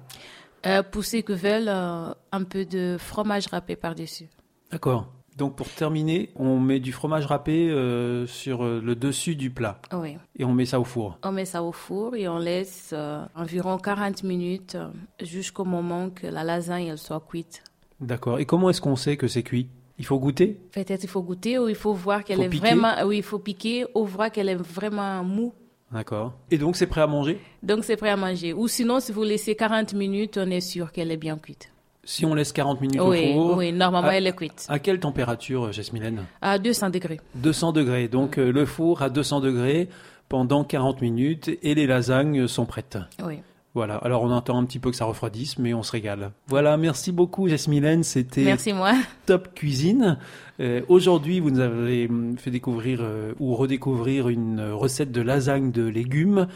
Euh, 0.66 0.82
pour 0.82 1.04
ceux 1.04 1.20
qui 1.20 1.34
veulent 1.34 1.68
euh, 1.68 2.12
un 2.32 2.44
peu 2.44 2.64
de 2.64 2.96
fromage 2.98 3.46
râpé 3.46 3.76
par-dessus. 3.76 4.26
D'accord. 4.72 5.06
Donc 5.36 5.54
pour 5.54 5.68
terminer, 5.68 6.30
on 6.34 6.58
met 6.58 6.80
du 6.80 6.92
fromage 6.92 7.24
râpé 7.26 7.70
euh, 7.70 8.26
sur 8.26 8.64
euh, 8.64 8.80
le 8.84 8.96
dessus 8.96 9.36
du 9.36 9.50
plat 9.50 9.80
Oui. 9.92 10.16
et 10.36 10.44
on 10.44 10.52
met 10.52 10.66
ça 10.66 10.80
au 10.80 10.84
four. 10.84 11.16
On 11.22 11.30
met 11.30 11.44
ça 11.44 11.62
au 11.62 11.70
four 11.70 12.16
et 12.16 12.26
on 12.28 12.38
laisse 12.38 12.92
environ 13.36 13.78
40 13.78 14.24
minutes 14.24 14.76
jusqu'au 15.22 15.64
moment 15.64 16.10
que 16.10 16.26
la 16.26 16.42
lasagne 16.42 16.86
elle 16.86 16.98
soit 16.98 17.20
cuite. 17.28 17.62
D'accord. 18.00 18.40
Et 18.40 18.46
comment 18.46 18.68
est-ce 18.68 18.80
qu'on 18.80 18.96
sait 18.96 19.16
que 19.16 19.28
c'est 19.28 19.44
cuit? 19.44 19.68
Il 20.00 20.04
faut 20.06 20.18
goûter? 20.18 20.58
Peut-être 20.72 21.04
il 21.04 21.08
faut 21.08 21.22
goûter 21.22 21.56
ou 21.58 21.68
il 21.68 21.74
faut 21.76 21.92
voir 21.92 22.24
qu'elle 22.24 22.40
est 22.42 22.48
piquer? 22.48 22.66
vraiment. 22.74 22.94
Oui, 23.04 23.18
il 23.18 23.22
faut 23.22 23.38
piquer 23.38 23.84
ou 23.94 24.04
voir 24.06 24.32
qu'elle 24.32 24.48
est 24.48 24.54
vraiment 24.56 25.22
mou. 25.22 25.52
D'accord. 25.92 26.34
Et 26.50 26.58
donc 26.58 26.76
c'est 26.76 26.86
prêt 26.86 27.00
à 27.00 27.06
manger? 27.06 27.40
Donc 27.62 27.84
c'est 27.84 27.96
prêt 27.96 28.10
à 28.10 28.16
manger. 28.16 28.52
Ou 28.52 28.68
sinon, 28.68 29.00
si 29.00 29.12
vous 29.12 29.22
laissez 29.24 29.54
40 29.54 29.94
minutes, 29.94 30.38
on 30.38 30.50
est 30.50 30.60
sûr 30.60 30.92
qu'elle 30.92 31.10
est 31.10 31.16
bien 31.16 31.38
cuite. 31.38 31.70
Si 32.04 32.24
on 32.24 32.34
laisse 32.34 32.52
40 32.52 32.80
minutes 32.80 33.00
Oui, 33.02 33.32
au 33.34 33.48
four, 33.48 33.56
oui, 33.58 33.72
normalement 33.72 34.10
elle 34.10 34.26
est 34.26 34.32
cuite. 34.36 34.64
à 34.68 34.78
quelle 34.78 34.98
température, 34.98 35.72
Jasmine 35.72 36.24
À 36.40 36.58
200 36.58 36.90
degrés. 36.90 37.20
200 37.34 37.72
degrés. 37.72 38.08
Donc 38.08 38.38
euh, 38.38 38.50
le 38.50 38.64
four 38.64 39.02
à 39.02 39.10
200 39.10 39.40
degrés 39.40 39.88
pendant 40.28 40.64
40 40.64 41.02
minutes 41.02 41.50
et 41.62 41.74
les 41.74 41.86
lasagnes 41.86 42.46
sont 42.46 42.64
prêtes. 42.64 42.98
Oui. 43.22 43.40
Voilà. 43.78 43.94
Alors 43.98 44.24
on 44.24 44.32
entend 44.32 44.58
un 44.58 44.64
petit 44.64 44.80
peu 44.80 44.90
que 44.90 44.96
ça 44.96 45.04
refroidisse, 45.04 45.56
mais 45.56 45.72
on 45.72 45.84
se 45.84 45.92
régale. 45.92 46.32
Voilà. 46.48 46.76
Merci 46.76 47.12
beaucoup, 47.12 47.46
Jasmine. 47.46 48.02
C'était 48.02 48.42
Merci 48.42 48.72
moi. 48.72 48.92
Top 49.26 49.54
Cuisine. 49.54 50.18
Euh, 50.58 50.80
Aujourd'hui, 50.88 51.38
vous 51.38 51.52
nous 51.52 51.60
avez 51.60 52.08
hum, 52.08 52.36
fait 52.36 52.50
découvrir 52.50 52.98
euh, 53.02 53.34
ou 53.38 53.54
redécouvrir 53.54 54.30
une 54.30 54.72
recette 54.72 55.12
de 55.12 55.20
lasagne 55.20 55.70
de 55.70 55.84
légumes. 55.84 56.48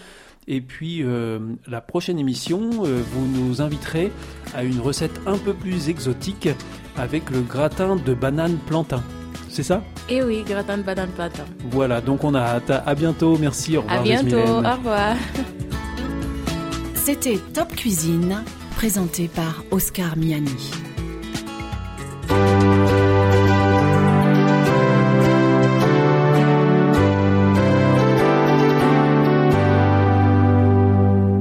Et 0.48 0.60
puis, 0.60 1.04
euh, 1.04 1.38
la 1.68 1.80
prochaine 1.80 2.18
émission, 2.18 2.58
vous 2.70 3.26
nous 3.28 3.62
inviterez 3.62 4.10
à 4.52 4.64
une 4.64 4.80
recette 4.80 5.20
un 5.24 5.38
peu 5.38 5.52
plus 5.54 5.90
exotique 5.90 6.48
avec 6.96 7.30
le 7.30 7.42
gratin 7.42 7.94
de 7.94 8.14
banane 8.14 8.58
plantain. 8.66 9.04
C'est 9.48 9.62
ça? 9.62 9.84
Et 10.08 10.24
oui, 10.24 10.42
gratin 10.44 10.78
de 10.78 10.82
banane 10.82 11.10
plantain. 11.10 11.44
Voilà, 11.70 12.00
donc 12.00 12.24
on 12.24 12.34
a 12.34 12.40
hâte. 12.40 12.72
À 12.84 12.94
bientôt, 12.96 13.38
merci, 13.38 13.76
au 13.76 13.82
revoir. 13.82 14.00
À 14.00 14.02
bientôt. 14.02 14.38
Au 14.38 14.56
revoir. 14.56 15.14
C'était 17.04 17.38
Top 17.52 17.74
Cuisine, 17.74 18.44
présenté 18.76 19.26
par 19.26 19.64
Oscar 19.72 20.16
Miani. 20.16 20.54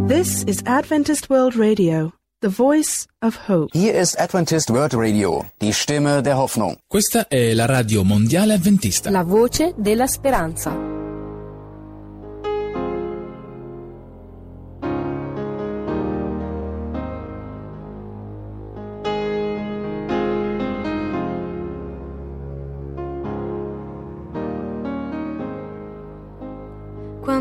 This 0.08 0.44
is 0.48 0.64
Adventist 0.66 1.30
World 1.30 1.56
Radio, 1.56 2.12
the 2.42 2.50
voice 2.50 3.06
of 3.22 3.38
hope. 3.48 3.70
Hier 3.72 3.94
ist 3.94 4.20
Adventist 4.20 4.72
World 4.72 4.96
Radio, 4.96 5.46
die 5.62 5.74
Stimme 5.74 6.24
der 6.24 6.40
Hoffnung. 6.40 6.78
Questa 6.88 7.28
è 7.28 7.54
la 7.54 7.68
radio 7.68 8.04
mondiale 8.04 8.56
adventista. 8.56 9.12
La 9.12 9.24
voce 9.24 9.76
della 9.78 10.08
speranza. 10.08 10.91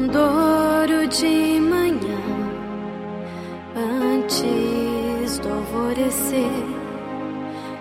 Quando 0.01 0.17
oro 0.19 1.07
de 1.09 1.61
manhã, 1.61 2.23
antes 3.77 5.39
do 5.41 5.49
alvorecer, 5.51 6.65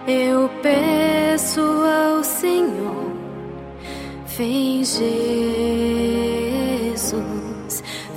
eu 0.05 0.49
peço 0.61 1.61
ao 1.61 2.21
Senhor, 2.21 3.13
vem 4.37 4.83
Jesus, 4.83 5.01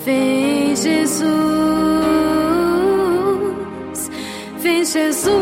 vem 0.04 0.74
Jesus, 0.74 1.30
vem 4.58 4.84
Jesus. 4.84 5.32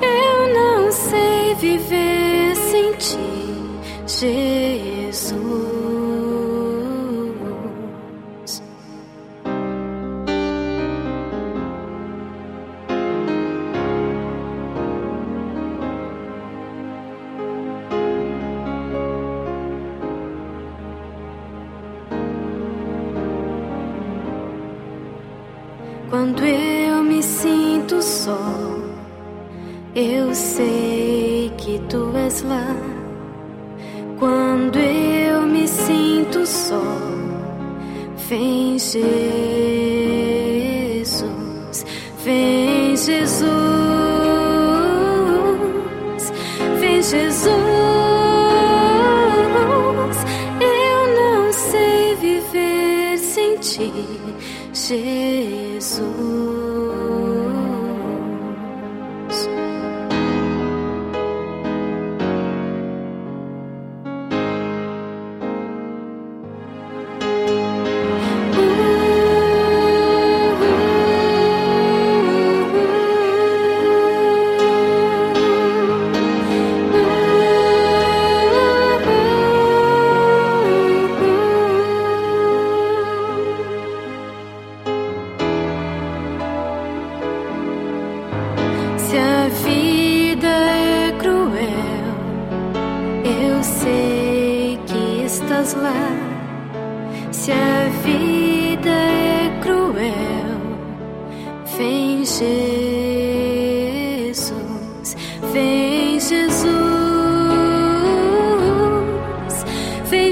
Eu 0.00 0.54
não 0.54 0.90
sei 0.90 1.54
viver 1.54 2.56
sem 2.56 2.92
ti, 2.94 3.16
Jesus. 4.08 4.61
soul. 5.22 5.71
Jesús. 55.12 56.71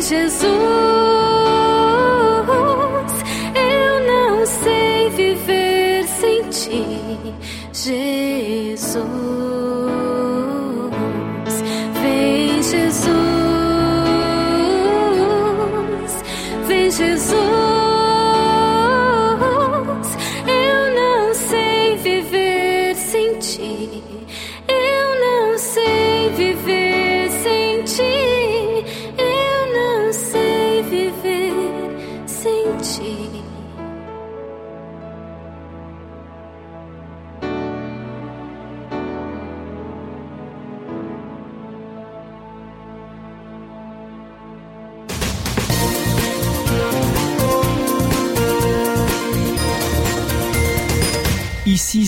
Jesus. 0.02 0.50
Eu 3.54 4.06
não 4.06 4.46
sei 4.46 5.10
viver 5.10 6.04
sem 6.04 6.42
ti. 6.48 7.34
Jesus, 7.72 9.39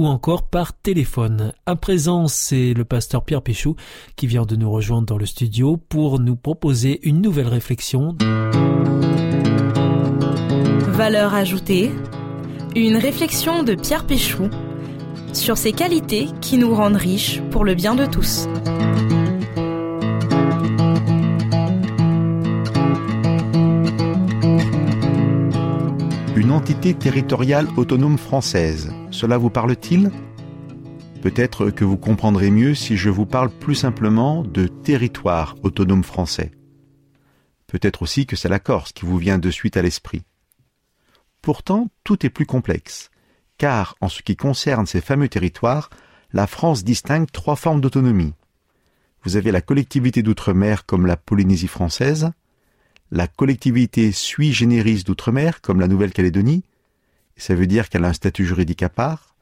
ou 0.00 0.06
encore 0.06 0.44
par 0.44 0.72
téléphone. 0.72 1.52
À 1.66 1.76
présent, 1.76 2.26
c'est 2.26 2.72
le 2.72 2.86
pasteur 2.86 3.22
Pierre 3.22 3.42
Péchou 3.42 3.76
qui 4.16 4.26
vient 4.26 4.46
de 4.46 4.56
nous 4.56 4.70
rejoindre 4.70 5.04
dans 5.04 5.18
le 5.18 5.26
studio 5.26 5.76
pour 5.76 6.18
nous 6.18 6.36
proposer 6.36 7.06
une 7.06 7.20
nouvelle 7.20 7.48
réflexion. 7.48 8.16
Valeur 10.88 11.34
ajoutée, 11.34 11.90
une 12.74 12.96
réflexion 12.96 13.62
de 13.62 13.74
Pierre 13.74 14.06
Péchou 14.06 14.48
sur 15.34 15.58
ces 15.58 15.72
qualités 15.72 16.28
qui 16.40 16.56
nous 16.56 16.74
rendent 16.74 16.96
riches 16.96 17.42
pour 17.50 17.66
le 17.66 17.74
bien 17.74 17.94
de 17.94 18.06
tous. 18.06 18.48
Une 26.40 26.52
entité 26.52 26.94
territoriale 26.94 27.68
autonome 27.76 28.16
française, 28.16 28.94
cela 29.10 29.36
vous 29.36 29.50
parle-t-il? 29.50 30.10
Peut-être 31.20 31.68
que 31.68 31.84
vous 31.84 31.98
comprendrez 31.98 32.50
mieux 32.50 32.74
si 32.74 32.96
je 32.96 33.10
vous 33.10 33.26
parle 33.26 33.50
plus 33.50 33.74
simplement 33.74 34.42
de 34.42 34.66
territoire 34.66 35.54
autonome 35.62 36.02
français. 36.02 36.50
Peut-être 37.66 38.00
aussi 38.00 38.24
que 38.24 38.36
c'est 38.36 38.48
la 38.48 38.58
Corse 38.58 38.94
qui 38.94 39.04
vous 39.04 39.18
vient 39.18 39.36
de 39.36 39.50
suite 39.50 39.76
à 39.76 39.82
l'esprit. 39.82 40.22
Pourtant, 41.42 41.90
tout 42.04 42.24
est 42.24 42.30
plus 42.30 42.46
complexe, 42.46 43.10
car 43.58 43.96
en 44.00 44.08
ce 44.08 44.22
qui 44.22 44.34
concerne 44.34 44.86
ces 44.86 45.02
fameux 45.02 45.28
territoires, 45.28 45.90
la 46.32 46.46
France 46.46 46.84
distingue 46.84 47.30
trois 47.30 47.56
formes 47.56 47.82
d'autonomie. 47.82 48.32
Vous 49.24 49.36
avez 49.36 49.52
la 49.52 49.60
collectivité 49.60 50.22
d'outre-mer 50.22 50.86
comme 50.86 51.04
la 51.04 51.18
Polynésie 51.18 51.68
française, 51.68 52.30
la 53.10 53.26
collectivité 53.26 54.12
sui 54.12 54.52
generis 54.52 55.02
d'outre-mer 55.02 55.60
comme 55.60 55.80
la 55.80 55.88
Nouvelle-Calédonie, 55.88 56.64
ça 57.36 57.54
veut 57.54 57.66
dire 57.66 57.88
qu'elle 57.88 58.04
a 58.04 58.08
un 58.08 58.12
statut 58.12 58.46
juridique 58.46 58.82
à 58.82 58.88
part, 58.88 59.34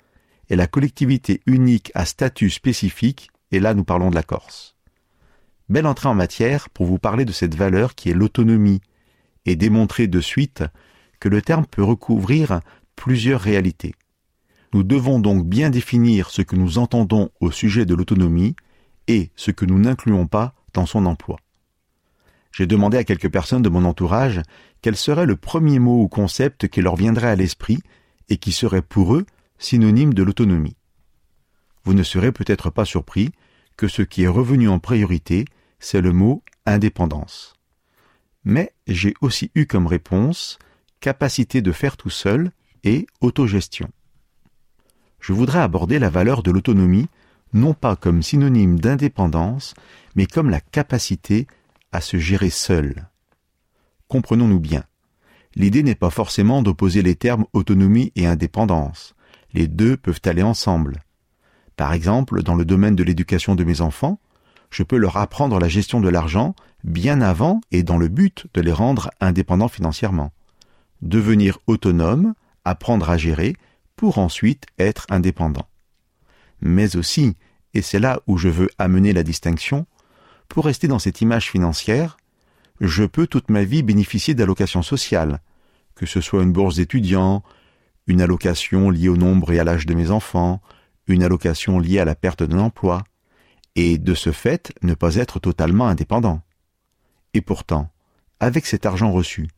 et 0.48 0.56
la 0.56 0.66
collectivité 0.66 1.42
unique 1.46 1.90
à 1.94 2.04
statut 2.04 2.50
spécifique, 2.50 3.30
et 3.50 3.60
là 3.60 3.74
nous 3.74 3.84
parlons 3.84 4.10
de 4.10 4.14
la 4.14 4.22
Corse. 4.22 4.76
Belle 5.68 5.86
entrée 5.86 6.08
en 6.08 6.14
matière 6.14 6.70
pour 6.70 6.86
vous 6.86 6.98
parler 6.98 7.24
de 7.24 7.32
cette 7.32 7.54
valeur 7.54 7.94
qui 7.94 8.08
est 8.08 8.14
l'autonomie, 8.14 8.80
et 9.44 9.56
démontrer 9.56 10.06
de 10.06 10.20
suite 10.20 10.64
que 11.20 11.28
le 11.28 11.42
terme 11.42 11.66
peut 11.66 11.82
recouvrir 11.82 12.60
plusieurs 12.96 13.40
réalités. 13.40 13.94
Nous 14.72 14.82
devons 14.82 15.18
donc 15.18 15.46
bien 15.46 15.70
définir 15.70 16.30
ce 16.30 16.42
que 16.42 16.56
nous 16.56 16.78
entendons 16.78 17.30
au 17.40 17.50
sujet 17.50 17.86
de 17.86 17.94
l'autonomie 17.94 18.54
et 19.06 19.30
ce 19.34 19.50
que 19.50 19.64
nous 19.64 19.78
n'incluons 19.78 20.26
pas 20.26 20.54
dans 20.74 20.86
son 20.86 21.06
emploi. 21.06 21.38
J'ai 22.52 22.66
demandé 22.66 22.96
à 22.96 23.04
quelques 23.04 23.30
personnes 23.30 23.62
de 23.62 23.68
mon 23.68 23.84
entourage 23.84 24.40
quel 24.82 24.96
serait 24.96 25.26
le 25.26 25.36
premier 25.36 25.78
mot 25.78 26.02
ou 26.02 26.08
concept 26.08 26.68
qui 26.68 26.80
leur 26.80 26.96
viendrait 26.96 27.28
à 27.28 27.36
l'esprit 27.36 27.78
et 28.28 28.36
qui 28.36 28.52
serait 28.52 28.82
pour 28.82 29.14
eux 29.14 29.26
synonyme 29.58 30.14
de 30.14 30.22
l'autonomie. 30.22 30.76
Vous 31.84 31.94
ne 31.94 32.02
serez 32.02 32.32
peut-être 32.32 32.70
pas 32.70 32.84
surpris 32.84 33.30
que 33.76 33.88
ce 33.88 34.02
qui 34.02 34.24
est 34.24 34.28
revenu 34.28 34.68
en 34.68 34.78
priorité, 34.78 35.44
c'est 35.78 36.00
le 36.00 36.12
mot 36.12 36.42
indépendance. 36.66 37.54
Mais 38.44 38.72
j'ai 38.86 39.14
aussi 39.20 39.50
eu 39.54 39.66
comme 39.66 39.86
réponse 39.86 40.58
capacité 41.00 41.62
de 41.62 41.72
faire 41.72 41.96
tout 41.96 42.10
seul 42.10 42.50
et 42.84 43.06
autogestion. 43.20 43.88
Je 45.20 45.32
voudrais 45.32 45.60
aborder 45.60 45.98
la 45.98 46.10
valeur 46.10 46.42
de 46.42 46.50
l'autonomie 46.50 47.08
non 47.52 47.74
pas 47.74 47.96
comme 47.96 48.22
synonyme 48.22 48.78
d'indépendance, 48.78 49.74
mais 50.14 50.26
comme 50.26 50.50
la 50.50 50.60
capacité 50.60 51.46
à 51.92 52.00
se 52.00 52.18
gérer 52.18 52.50
seul. 52.50 53.08
Comprenons-nous 54.08 54.60
bien. 54.60 54.84
L'idée 55.54 55.82
n'est 55.82 55.94
pas 55.94 56.10
forcément 56.10 56.62
d'opposer 56.62 57.02
les 57.02 57.14
termes 57.14 57.46
autonomie 57.52 58.12
et 58.16 58.26
indépendance. 58.26 59.14
Les 59.52 59.66
deux 59.66 59.96
peuvent 59.96 60.20
aller 60.24 60.42
ensemble. 60.42 61.02
Par 61.76 61.92
exemple, 61.92 62.42
dans 62.42 62.54
le 62.54 62.64
domaine 62.64 62.96
de 62.96 63.02
l'éducation 63.02 63.54
de 63.54 63.64
mes 63.64 63.80
enfants, 63.80 64.20
je 64.70 64.82
peux 64.82 64.96
leur 64.96 65.16
apprendre 65.16 65.58
la 65.58 65.68
gestion 65.68 66.00
de 66.00 66.08
l'argent 66.08 66.54
bien 66.84 67.20
avant 67.20 67.60
et 67.70 67.82
dans 67.82 67.98
le 67.98 68.08
but 68.08 68.46
de 68.54 68.60
les 68.60 68.72
rendre 68.72 69.10
indépendants 69.20 69.68
financièrement. 69.68 70.32
Devenir 71.02 71.58
autonome, 71.66 72.34
apprendre 72.64 73.08
à 73.10 73.16
gérer, 73.16 73.54
pour 73.96 74.18
ensuite 74.18 74.66
être 74.78 75.06
indépendant. 75.10 75.68
Mais 76.60 76.96
aussi, 76.96 77.36
et 77.74 77.82
c'est 77.82 77.98
là 77.98 78.20
où 78.26 78.36
je 78.36 78.48
veux 78.48 78.68
amener 78.78 79.12
la 79.12 79.22
distinction, 79.22 79.86
pour 80.48 80.64
rester 80.64 80.88
dans 80.88 80.98
cette 80.98 81.20
image 81.20 81.50
financière, 81.50 82.16
je 82.80 83.04
peux 83.04 83.26
toute 83.26 83.50
ma 83.50 83.64
vie 83.64 83.82
bénéficier 83.82 84.34
d'allocations 84.34 84.82
sociales, 84.82 85.40
que 85.94 86.06
ce 86.06 86.20
soit 86.20 86.42
une 86.42 86.52
bourse 86.52 86.76
d'étudiant, 86.76 87.42
une 88.06 88.22
allocation 88.22 88.90
liée 88.90 89.08
au 89.08 89.16
nombre 89.16 89.52
et 89.52 89.58
à 89.58 89.64
l'âge 89.64 89.86
de 89.86 89.94
mes 89.94 90.10
enfants, 90.10 90.62
une 91.06 91.22
allocation 91.22 91.78
liée 91.78 91.98
à 91.98 92.04
la 92.04 92.14
perte 92.14 92.42
d'un 92.42 92.58
emploi, 92.58 93.04
et 93.76 93.98
de 93.98 94.14
ce 94.14 94.32
fait 94.32 94.72
ne 94.82 94.94
pas 94.94 95.16
être 95.16 95.38
totalement 95.38 95.86
indépendant. 95.86 96.42
Et 97.34 97.40
pourtant, 97.40 97.90
avec 98.40 98.66
cet 98.66 98.86
argent 98.86 99.12
reçu, 99.12 99.48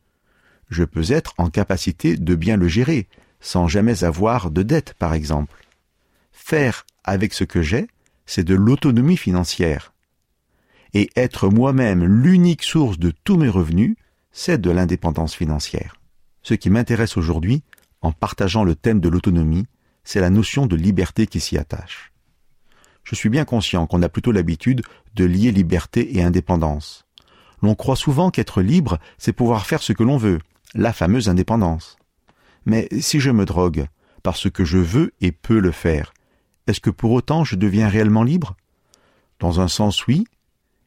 je 0.69 0.83
peux 0.83 1.11
être 1.11 1.33
en 1.37 1.49
capacité 1.49 2.17
de 2.17 2.35
bien 2.35 2.57
le 2.57 2.67
gérer, 2.67 3.07
sans 3.39 3.67
jamais 3.67 4.03
avoir 4.03 4.51
de 4.51 4.63
dette, 4.63 4.93
par 4.95 5.13
exemple. 5.13 5.65
Faire 6.31 6.85
avec 7.03 7.33
ce 7.33 7.43
que 7.43 7.61
j'ai, 7.61 7.87
c'est 8.25 8.43
de 8.43 8.55
l'autonomie 8.55 9.17
financière. 9.17 9.90
Et 10.93 11.09
être 11.15 11.49
moi-même 11.49 12.03
l'unique 12.03 12.63
source 12.63 12.99
de 12.99 13.11
tous 13.23 13.37
mes 13.37 13.49
revenus, 13.49 13.95
c'est 14.31 14.59
de 14.59 14.71
l'indépendance 14.71 15.33
financière. 15.33 15.95
Ce 16.43 16.53
qui 16.53 16.69
m'intéresse 16.69 17.17
aujourd'hui, 17.17 17.63
en 18.01 18.11
partageant 18.11 18.63
le 18.63 18.75
thème 18.75 18.99
de 18.99 19.09
l'autonomie, 19.09 19.67
c'est 20.03 20.21
la 20.21 20.29
notion 20.29 20.65
de 20.65 20.75
liberté 20.75 21.27
qui 21.27 21.39
s'y 21.39 21.57
attache. 21.57 22.11
Je 23.03 23.15
suis 23.15 23.29
bien 23.29 23.45
conscient 23.45 23.87
qu'on 23.87 24.01
a 24.01 24.09
plutôt 24.09 24.31
l'habitude 24.31 24.81
de 25.15 25.25
lier 25.25 25.51
liberté 25.51 26.17
et 26.17 26.23
indépendance. 26.23 27.05
L'on 27.61 27.75
croit 27.75 27.95
souvent 27.95 28.31
qu'être 28.31 28.61
libre, 28.61 28.99
c'est 29.17 29.33
pouvoir 29.33 29.65
faire 29.65 29.83
ce 29.83 29.93
que 29.93 30.03
l'on 30.03 30.17
veut, 30.17 30.39
la 30.73 30.93
fameuse 30.93 31.29
indépendance. 31.29 31.97
Mais 32.65 32.87
si 32.99 33.19
je 33.19 33.31
me 33.31 33.45
drogue, 33.45 33.87
parce 34.23 34.49
que 34.49 34.65
je 34.65 34.77
veux 34.77 35.13
et 35.21 35.31
peux 35.31 35.59
le 35.59 35.71
faire, 35.71 36.13
est-ce 36.67 36.79
que 36.79 36.89
pour 36.89 37.11
autant 37.11 37.43
je 37.43 37.55
deviens 37.55 37.87
réellement 37.87 38.23
libre? 38.23 38.55
Dans 39.39 39.59
un 39.59 39.67
sens, 39.67 40.05
oui, 40.07 40.25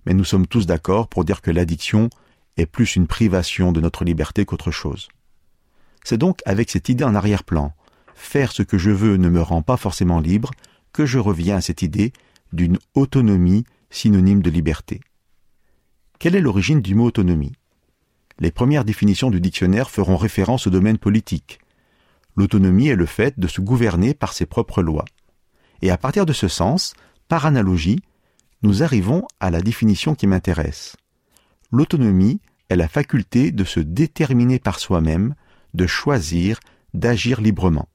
mais 0.07 0.15
nous 0.15 0.25
sommes 0.25 0.47
tous 0.47 0.67
d'accord 0.67 1.09
pour 1.09 1.25
dire 1.25 1.43
que 1.43 1.51
l'addiction 1.51 2.11
est 2.57 2.67
plus 2.67 2.97
une 2.97 3.07
privation 3.07 3.73
de 3.73 3.81
notre 3.81 4.05
liberté 4.05 4.45
qu'autre 4.45 4.71
chose. 4.71 5.09
C'est 6.05 6.19
donc 6.19 6.41
avec 6.45 6.71
cette 6.71 6.89
idée 6.89 7.05
en 7.05 7.15
arrière-plan, 7.15 7.73
faire 8.15 8.53
ce 8.53 8.63
que 8.63 8.79
je 8.79 8.91
veux 8.91 9.17
ne 9.17 9.29
me 9.29 9.43
rend 9.43 9.63
pas 9.63 9.77
forcément 9.77 10.21
libre, 10.21 10.51
que 10.93 11.07
je 11.07 11.19
reviens 11.19 11.57
à 11.57 11.61
cette 11.61 11.83
idée 11.83 12.13
d'une 12.53 12.79
autonomie 12.95 13.65
synonyme 13.91 14.43
de 14.43 14.51
liberté. 14.51 15.01
Quelle 16.19 16.37
est 16.37 16.41
l'origine 16.41 16.81
du 16.81 16.95
mot 16.95 17.07
autonomie? 17.07 17.53
Les 18.39 18.51
premières 18.51 18.85
définitions 18.85 19.31
du 19.31 19.41
dictionnaire 19.41 19.91
feront 19.91 20.17
référence 20.17 20.67
au 20.67 20.71
domaine 20.71 20.99
politique. 20.99 21.59
L'autonomie 22.37 22.89
est 22.89 22.97
le 22.97 23.07
fait 23.07 23.39
de 23.39 23.47
se 23.47 23.61
gouverner 23.61 24.15
par 24.15 24.33
ses 24.33 24.47
propres 24.47 24.83
lois. 24.83 25.05
Et 25.83 25.91
à 25.91 25.97
partir 25.97 26.27
de 26.27 26.33
ce 26.33 26.49
sens, 26.49 26.95
par 27.29 27.47
analogie, 27.47 28.01
nous 28.65 28.83
arrivons 28.83 29.29
à 29.41 29.51
la 29.51 29.61
définition 29.61 30.15
qui 30.15 30.27
m'intéresse. 30.27 30.97
L'autonomie 31.71 32.41
est 32.71 32.77
la 32.77 32.89
faculté 32.89 33.53
de 33.53 33.63
se 33.63 33.79
déterminer 33.79 34.59
par 34.59 34.81
soi-même, 34.81 35.35
de 35.75 35.87
choisir, 35.87 36.59
d'agir 36.95 37.43
librement. 37.43 37.91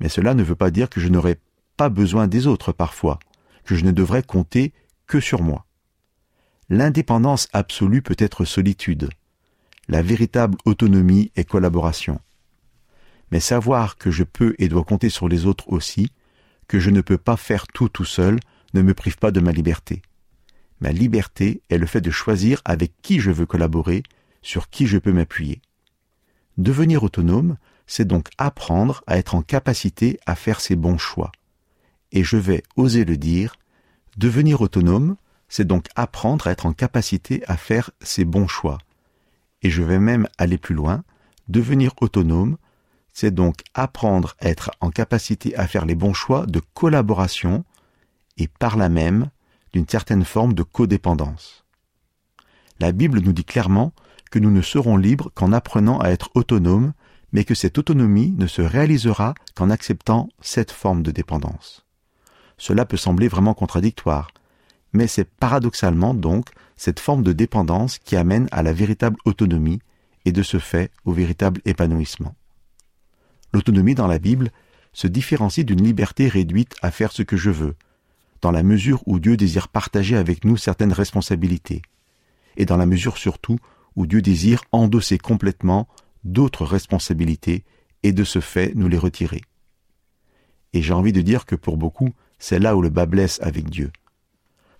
Mais 0.00 0.08
cela 0.08 0.34
ne 0.34 0.42
veut 0.42 0.56
pas 0.56 0.72
dire 0.72 0.90
que 0.90 1.00
je 1.00 1.06
n'aurai 1.06 1.38
pas 1.76 1.90
besoin 1.90 2.26
des 2.26 2.48
autres 2.48 2.72
parfois, 2.72 3.20
que 3.64 3.76
je 3.76 3.84
ne 3.84 3.92
devrais 3.92 4.24
compter 4.24 4.72
que 5.06 5.20
sur 5.20 5.42
moi. 5.42 5.64
L'indépendance 6.68 7.46
absolue 7.52 8.02
peut 8.02 8.16
être 8.18 8.44
solitude. 8.44 9.08
La 9.86 10.02
véritable 10.02 10.58
autonomie 10.64 11.30
est 11.36 11.44
collaboration. 11.44 12.20
Mais 13.30 13.40
savoir 13.40 13.96
que 13.96 14.10
je 14.10 14.24
peux 14.24 14.56
et 14.58 14.68
dois 14.68 14.82
compter 14.82 15.08
sur 15.08 15.28
les 15.28 15.46
autres 15.46 15.68
aussi, 15.68 16.10
que 16.66 16.80
je 16.80 16.90
ne 16.90 17.00
peux 17.00 17.16
pas 17.16 17.36
faire 17.36 17.68
tout 17.68 17.88
tout 17.88 18.04
seul, 18.04 18.40
ne 18.74 18.82
me 18.82 18.94
prive 18.94 19.18
pas 19.18 19.30
de 19.30 19.40
ma 19.40 19.52
liberté. 19.52 20.02
Ma 20.80 20.92
liberté 20.92 21.62
est 21.70 21.78
le 21.78 21.86
fait 21.86 22.00
de 22.00 22.10
choisir 22.10 22.60
avec 22.64 22.92
qui 23.02 23.20
je 23.20 23.30
veux 23.30 23.46
collaborer, 23.46 24.02
sur 24.42 24.70
qui 24.70 24.86
je 24.86 24.98
peux 24.98 25.12
m'appuyer. 25.12 25.60
Devenir 26.56 27.02
autonome, 27.02 27.56
c'est 27.86 28.06
donc 28.06 28.28
apprendre 28.38 29.02
à 29.06 29.18
être 29.18 29.34
en 29.34 29.42
capacité 29.42 30.20
à 30.26 30.34
faire 30.34 30.60
ses 30.60 30.76
bons 30.76 30.98
choix. 30.98 31.32
Et 32.12 32.22
je 32.22 32.36
vais 32.36 32.62
oser 32.76 33.04
le 33.04 33.16
dire, 33.16 33.56
devenir 34.16 34.60
autonome, 34.60 35.16
c'est 35.48 35.66
donc 35.66 35.86
apprendre 35.96 36.46
à 36.46 36.50
être 36.50 36.66
en 36.66 36.72
capacité 36.72 37.42
à 37.46 37.56
faire 37.56 37.90
ses 38.00 38.24
bons 38.24 38.46
choix. 38.46 38.78
Et 39.62 39.70
je 39.70 39.82
vais 39.82 39.98
même 39.98 40.28
aller 40.36 40.58
plus 40.58 40.74
loin, 40.74 41.02
devenir 41.48 41.92
autonome, 42.00 42.58
c'est 43.12 43.34
donc 43.34 43.62
apprendre 43.74 44.36
à 44.40 44.48
être 44.48 44.70
en 44.80 44.90
capacité 44.90 45.56
à 45.56 45.66
faire 45.66 45.86
les 45.86 45.96
bons 45.96 46.14
choix 46.14 46.46
de 46.46 46.60
collaboration 46.74 47.64
et 48.38 48.48
par 48.48 48.76
là 48.76 48.88
même 48.88 49.30
d'une 49.72 49.88
certaine 49.88 50.24
forme 50.24 50.54
de 50.54 50.62
codépendance. 50.62 51.64
La 52.80 52.92
Bible 52.92 53.20
nous 53.20 53.32
dit 53.32 53.44
clairement 53.44 53.92
que 54.30 54.38
nous 54.38 54.50
ne 54.50 54.62
serons 54.62 54.96
libres 54.96 55.30
qu'en 55.34 55.52
apprenant 55.52 55.98
à 55.98 56.08
être 56.08 56.30
autonomes, 56.34 56.92
mais 57.32 57.44
que 57.44 57.54
cette 57.54 57.78
autonomie 57.78 58.34
ne 58.38 58.46
se 58.46 58.62
réalisera 58.62 59.34
qu'en 59.54 59.70
acceptant 59.70 60.28
cette 60.40 60.70
forme 60.70 61.02
de 61.02 61.10
dépendance. 61.10 61.84
Cela 62.56 62.84
peut 62.84 62.96
sembler 62.96 63.28
vraiment 63.28 63.54
contradictoire, 63.54 64.30
mais 64.92 65.06
c'est 65.06 65.28
paradoxalement 65.28 66.14
donc 66.14 66.48
cette 66.76 67.00
forme 67.00 67.22
de 67.22 67.32
dépendance 67.32 67.98
qui 67.98 68.16
amène 68.16 68.48
à 68.52 68.62
la 68.62 68.72
véritable 68.72 69.18
autonomie 69.24 69.80
et 70.24 70.32
de 70.32 70.42
ce 70.42 70.58
fait 70.58 70.90
au 71.04 71.12
véritable 71.12 71.60
épanouissement. 71.64 72.34
L'autonomie 73.52 73.94
dans 73.94 74.06
la 74.06 74.18
Bible 74.18 74.50
se 74.92 75.06
différencie 75.06 75.64
d'une 75.64 75.82
liberté 75.82 76.28
réduite 76.28 76.74
à 76.82 76.90
faire 76.90 77.12
ce 77.12 77.22
que 77.22 77.36
je 77.36 77.50
veux, 77.50 77.76
dans 78.42 78.50
la 78.50 78.62
mesure 78.62 79.02
où 79.06 79.18
Dieu 79.18 79.36
désire 79.36 79.68
partager 79.68 80.16
avec 80.16 80.44
nous 80.44 80.56
certaines 80.56 80.92
responsabilités, 80.92 81.82
et 82.56 82.64
dans 82.64 82.76
la 82.76 82.86
mesure 82.86 83.18
surtout 83.18 83.58
où 83.96 84.06
Dieu 84.06 84.22
désire 84.22 84.62
endosser 84.72 85.18
complètement 85.18 85.88
d'autres 86.24 86.64
responsabilités 86.64 87.64
et 88.02 88.12
de 88.12 88.24
ce 88.24 88.40
fait 88.40 88.72
nous 88.74 88.88
les 88.88 88.98
retirer. 88.98 89.42
Et 90.72 90.82
j'ai 90.82 90.92
envie 90.92 91.12
de 91.12 91.20
dire 91.20 91.46
que 91.46 91.56
pour 91.56 91.76
beaucoup, 91.76 92.10
c'est 92.38 92.58
là 92.58 92.76
où 92.76 92.82
le 92.82 92.90
bas 92.90 93.06
blesse 93.06 93.40
avec 93.42 93.68
Dieu. 93.70 93.90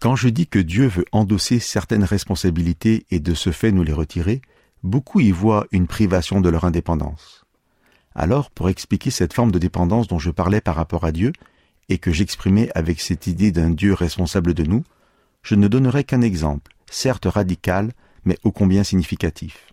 Quand 0.00 0.14
je 0.14 0.28
dis 0.28 0.46
que 0.46 0.60
Dieu 0.60 0.86
veut 0.86 1.06
endosser 1.10 1.58
certaines 1.58 2.04
responsabilités 2.04 3.06
et 3.10 3.18
de 3.18 3.34
ce 3.34 3.50
fait 3.50 3.72
nous 3.72 3.82
les 3.82 3.92
retirer, 3.92 4.42
beaucoup 4.84 5.18
y 5.20 5.32
voient 5.32 5.66
une 5.72 5.88
privation 5.88 6.40
de 6.40 6.48
leur 6.48 6.64
indépendance. 6.64 7.44
Alors, 8.14 8.50
pour 8.50 8.68
expliquer 8.68 9.10
cette 9.10 9.32
forme 9.32 9.50
de 9.50 9.58
dépendance 9.58 10.06
dont 10.06 10.18
je 10.18 10.30
parlais 10.30 10.60
par 10.60 10.76
rapport 10.76 11.04
à 11.04 11.12
Dieu, 11.12 11.32
et 11.88 11.98
que 11.98 12.12
j'exprimais 12.12 12.70
avec 12.74 13.00
cette 13.00 13.26
idée 13.26 13.52
d'un 13.52 13.70
Dieu 13.70 13.94
responsable 13.94 14.54
de 14.54 14.64
nous, 14.64 14.84
je 15.42 15.54
ne 15.54 15.68
donnerai 15.68 16.04
qu'un 16.04 16.20
exemple, 16.20 16.72
certes 16.90 17.26
radical, 17.26 17.92
mais 18.24 18.38
ô 18.44 18.52
combien 18.52 18.84
significatif. 18.84 19.72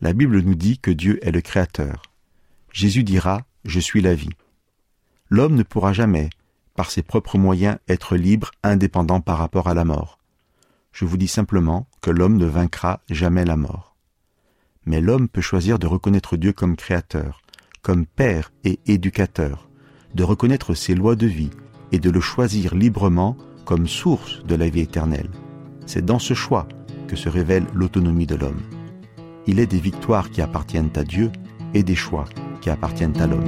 La 0.00 0.12
Bible 0.12 0.40
nous 0.40 0.54
dit 0.54 0.78
que 0.78 0.90
Dieu 0.90 1.18
est 1.26 1.30
le 1.30 1.42
Créateur. 1.42 2.02
Jésus 2.72 3.04
dira 3.04 3.42
Je 3.64 3.80
suis 3.80 4.00
la 4.00 4.14
vie. 4.14 4.30
L'homme 5.28 5.54
ne 5.54 5.62
pourra 5.62 5.92
jamais, 5.92 6.30
par 6.74 6.90
ses 6.90 7.02
propres 7.02 7.36
moyens, 7.36 7.78
être 7.88 8.16
libre, 8.16 8.50
indépendant 8.62 9.20
par 9.20 9.38
rapport 9.38 9.68
à 9.68 9.74
la 9.74 9.84
mort. 9.84 10.18
Je 10.92 11.04
vous 11.04 11.16
dis 11.16 11.28
simplement 11.28 11.86
que 12.00 12.10
l'homme 12.10 12.36
ne 12.36 12.46
vaincra 12.46 13.00
jamais 13.10 13.44
la 13.44 13.56
mort. 13.56 13.96
Mais 14.86 15.00
l'homme 15.00 15.28
peut 15.28 15.42
choisir 15.42 15.78
de 15.78 15.86
reconnaître 15.86 16.36
Dieu 16.36 16.52
comme 16.52 16.76
créateur, 16.76 17.42
comme 17.82 18.06
père 18.06 18.50
et 18.64 18.80
éducateur, 18.86 19.69
de 20.14 20.24
reconnaître 20.24 20.74
ses 20.74 20.94
lois 20.94 21.16
de 21.16 21.26
vie 21.26 21.50
et 21.92 21.98
de 21.98 22.10
le 22.10 22.20
choisir 22.20 22.74
librement 22.74 23.36
comme 23.64 23.86
source 23.86 24.42
de 24.44 24.54
la 24.54 24.68
vie 24.68 24.80
éternelle. 24.80 25.30
C'est 25.86 26.04
dans 26.04 26.18
ce 26.18 26.34
choix 26.34 26.66
que 27.08 27.16
se 27.16 27.28
révèle 27.28 27.66
l'autonomie 27.74 28.26
de 28.26 28.36
l'homme. 28.36 28.60
Il 29.46 29.58
est 29.58 29.66
des 29.66 29.78
victoires 29.78 30.30
qui 30.30 30.40
appartiennent 30.42 30.90
à 30.96 31.04
Dieu 31.04 31.30
et 31.74 31.82
des 31.82 31.94
choix 31.94 32.26
qui 32.60 32.70
appartiennent 32.70 33.20
à 33.20 33.26
l'homme. 33.26 33.46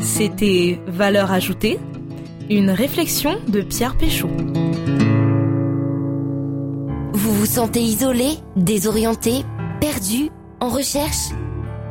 C'était 0.00 0.80
Valeur 0.86 1.32
ajoutée 1.32 1.78
Une 2.50 2.70
réflexion 2.70 3.36
de 3.48 3.60
Pierre 3.62 3.96
Péchaud. 3.96 4.30
Vous 7.12 7.32
vous 7.32 7.46
sentez 7.46 7.80
isolé, 7.80 8.28
désorienté, 8.56 9.44
perdu, 9.80 10.30
en 10.60 10.68
recherche? 10.68 11.30